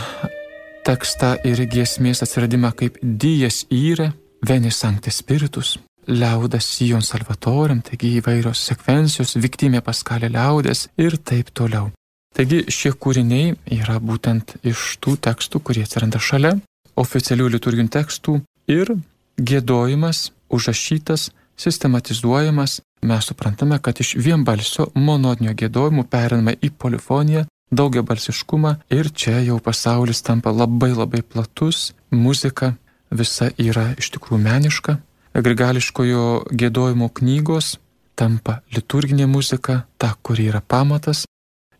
tekstą 0.87 1.35
ir 1.45 1.65
giesmės 1.69 2.23
atsiradimą 2.25 2.73
kaip 2.79 2.99
Dijas 3.03 3.65
įre, 3.75 4.13
Venis 4.47 4.79
Sancte 4.79 5.11
Spiritus, 5.11 5.77
Liaudas 6.09 6.65
Sion 6.65 7.03
Salvatorium, 7.05 7.83
taigi 7.85 8.15
įvairios 8.21 8.63
sekvencijos, 8.71 9.37
Viktimė 9.37 9.83
Paskalė 9.85 10.31
Liaudės 10.33 10.87
ir 10.97 11.19
taip 11.19 11.51
toliau. 11.53 11.91
Taigi 12.37 12.63
šie 12.73 12.95
kūriniai 12.95 13.57
yra 13.75 13.99
būtent 14.01 14.57
iš 14.63 14.95
tų 15.03 15.17
tekstų, 15.27 15.61
kurie 15.65 15.83
atsiranda 15.85 16.21
šalia 16.23 16.55
oficialių 16.99 17.49
liturginių 17.57 17.93
tekstų 17.93 18.39
ir 18.71 18.95
gėdojimas 19.39 20.31
užrašytas 20.49 21.29
sistematizuojamas, 21.59 22.81
mes 23.03 23.25
suprantame, 23.25 23.79
kad 23.79 24.01
iš 24.01 24.15
vienbalsio 24.19 24.89
monodinio 24.95 25.55
gėdojimų 25.59 26.05
periname 26.11 26.55
į 26.63 26.71
polifoniją, 26.79 27.45
daugia 27.71 28.03
balsiškumą 28.03 28.75
ir 28.95 29.11
čia 29.13 29.41
jau 29.45 29.59
pasaulis 29.61 30.23
tampa 30.23 30.53
labai 30.55 30.93
labai 30.95 31.23
platus, 31.23 31.93
muzika 32.11 32.75
visa 33.11 33.51
yra 33.59 33.93
iš 33.99 34.11
tikrųjų 34.17 34.41
meniška, 34.45 34.97
grigališkojo 35.35 36.25
gėdojimo 36.51 37.11
knygos 37.15 37.77
tampa 38.19 38.61
liturginė 38.75 39.29
muzika, 39.31 39.85
ta, 39.99 40.15
kuri 40.23 40.49
yra 40.51 40.61
pamatas 40.61 41.25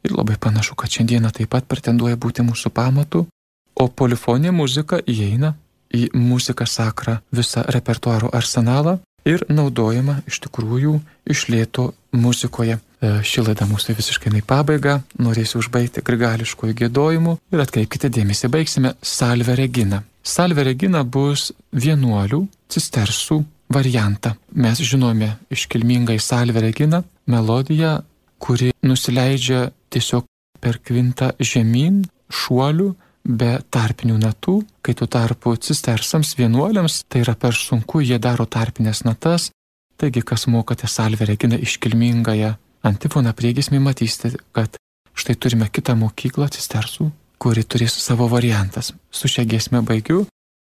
ir 0.05 0.15
labai 0.15 0.39
panašu, 0.41 0.77
kad 0.79 0.93
šiandieną 0.93 1.33
taip 1.35 1.51
pat 1.55 1.67
pretenduoja 1.67 2.17
būti 2.17 2.45
mūsų 2.47 2.71
pamatu, 2.75 3.27
o 3.75 3.89
polifoninė 3.89 4.53
muzika 4.55 5.01
įeina 5.03 5.55
į 5.95 6.09
muziką 6.15 6.67
sakrą 6.67 7.19
visą 7.35 7.65
repertuaro 7.75 8.31
arsenalą 8.35 8.99
ir 9.27 9.45
naudojama 9.49 10.21
iš 10.29 10.41
tikrųjų 10.47 10.99
išlėto 11.29 11.91
muzikoje. 12.17 12.79
E, 12.99 13.11
ši 13.23 13.45
laida 13.47 13.67
mūsų 13.69 13.95
visiškai 13.99 14.33
į 14.41 14.45
pabaigą, 14.47 14.99
norėsiu 15.23 15.61
užbaigti 15.63 16.03
grigališkojų 16.07 16.75
gėdojimu 16.81 17.37
ir 17.55 17.63
atkreipkite 17.63 18.11
dėmesį, 18.11 18.51
baigsime 18.51 18.95
Salve 19.03 19.55
Regina. 19.59 20.03
Salve 20.23 20.65
Regina 20.67 21.05
bus 21.05 21.53
vienuolių 21.73 22.43
cistersų 22.73 23.43
variantą. 23.73 24.35
Mes 24.53 24.81
žinome 24.83 25.37
iškilmingai 25.55 26.19
Salve 26.21 26.63
Regina 26.65 27.05
melodiją, 27.29 28.01
kuri 28.43 28.73
nusileidžia 28.83 29.69
tiesiog 29.93 30.27
per 30.63 30.81
kvintą 30.83 31.33
žemyn, 31.39 32.03
šuolių, 32.29 32.93
be 33.25 33.59
tarpinių 33.71 34.19
natų, 34.23 34.61
kai 34.83 34.95
tuo 34.99 35.09
tarpu 35.11 35.55
cistersams 35.57 36.35
vienuoliams 36.39 37.03
tai 37.09 37.23
yra 37.25 37.35
per 37.35 37.57
sunku, 37.57 38.01
jie 38.01 38.19
daro 38.19 38.47
tarpinės 38.47 39.05
natas, 39.05 39.51
taigi 39.99 40.23
kas 40.23 40.47
mokate 40.47 40.89
salvę 40.89 41.29
regina 41.29 41.59
iškilmingąją 41.59 42.55
antifoną 42.89 43.35
priegismį, 43.37 43.81
matysite, 43.83 44.39
kad 44.53 44.79
štai 45.19 45.37
turime 45.37 45.69
kitą 45.69 45.97
mokyklą 45.99 46.49
cistersų, 46.55 47.11
kuri 47.39 47.65
turės 47.65 47.99
savo 47.99 48.29
variantas. 48.31 48.93
Su 49.11 49.31
šia 49.31 49.45
giesme 49.49 49.83
baigiu 49.83 50.25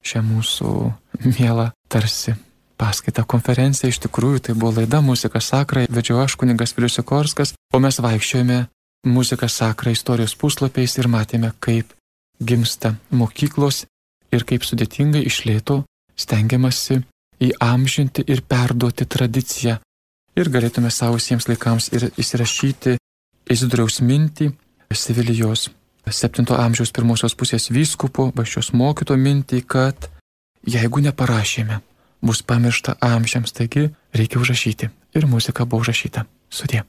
šią 0.04 0.22
mūsų 0.24 0.72
mielą 1.36 1.70
tarsi 1.90 2.34
paskaitą 2.78 3.24
konferenciją. 3.26 3.90
Iš 3.90 4.00
tikrųjų, 4.06 4.42
tai 4.48 4.56
buvo 4.56 4.78
laida 4.78 5.00
Muzika 5.04 5.42
Sakra, 5.42 5.84
vedžiau 5.90 6.22
aš 6.22 6.38
kuningas 6.38 6.74
Vilius 6.76 6.98
Sikorskas, 6.98 7.54
o 7.74 7.80
mes 7.82 7.98
vaikščiojome 8.00 8.64
Muzika 9.08 9.48
Sakra 9.50 9.92
istorijos 9.94 10.36
puslapiais 10.38 10.96
ir 10.98 11.10
matėme, 11.10 11.52
kaip 11.60 11.92
gimsta 12.40 12.94
mokyklos 13.10 13.84
ir 14.32 14.44
kaip 14.48 14.64
sudėtingai 14.66 15.24
išlėto 15.26 15.82
stengiamasi 16.18 17.00
įamžinti 17.48 18.24
ir 18.26 18.42
perduoti 18.42 19.06
tradiciją. 19.06 19.78
Ir 20.38 20.50
galėtume 20.54 20.90
savo 20.94 21.18
visiems 21.18 21.48
laikams 21.50 21.90
ir 21.94 22.10
įsirašyti 22.16 22.98
Izidoriaus 23.48 24.02
mintį, 24.04 24.52
Sevilijos 24.92 25.68
7 26.08 26.46
amžiaus 26.56 26.92
pirmosios 26.92 27.34
pusės 27.36 27.68
vyskupo, 27.72 28.30
bažčios 28.36 28.72
mokyto 28.72 29.16
mintį, 29.16 29.62
kad 29.68 30.08
jeigu 30.66 31.02
neparašėme, 31.04 31.80
bus 32.24 32.42
pamiršta 32.42 32.96
amžiams, 33.00 33.52
taigi 33.52 33.88
reikia 34.14 34.40
užrašyti. 34.40 34.90
Ir 35.16 35.26
muzika 35.26 35.64
buvo 35.64 35.84
užrašyta. 35.84 36.26
Sudė. 36.50 36.84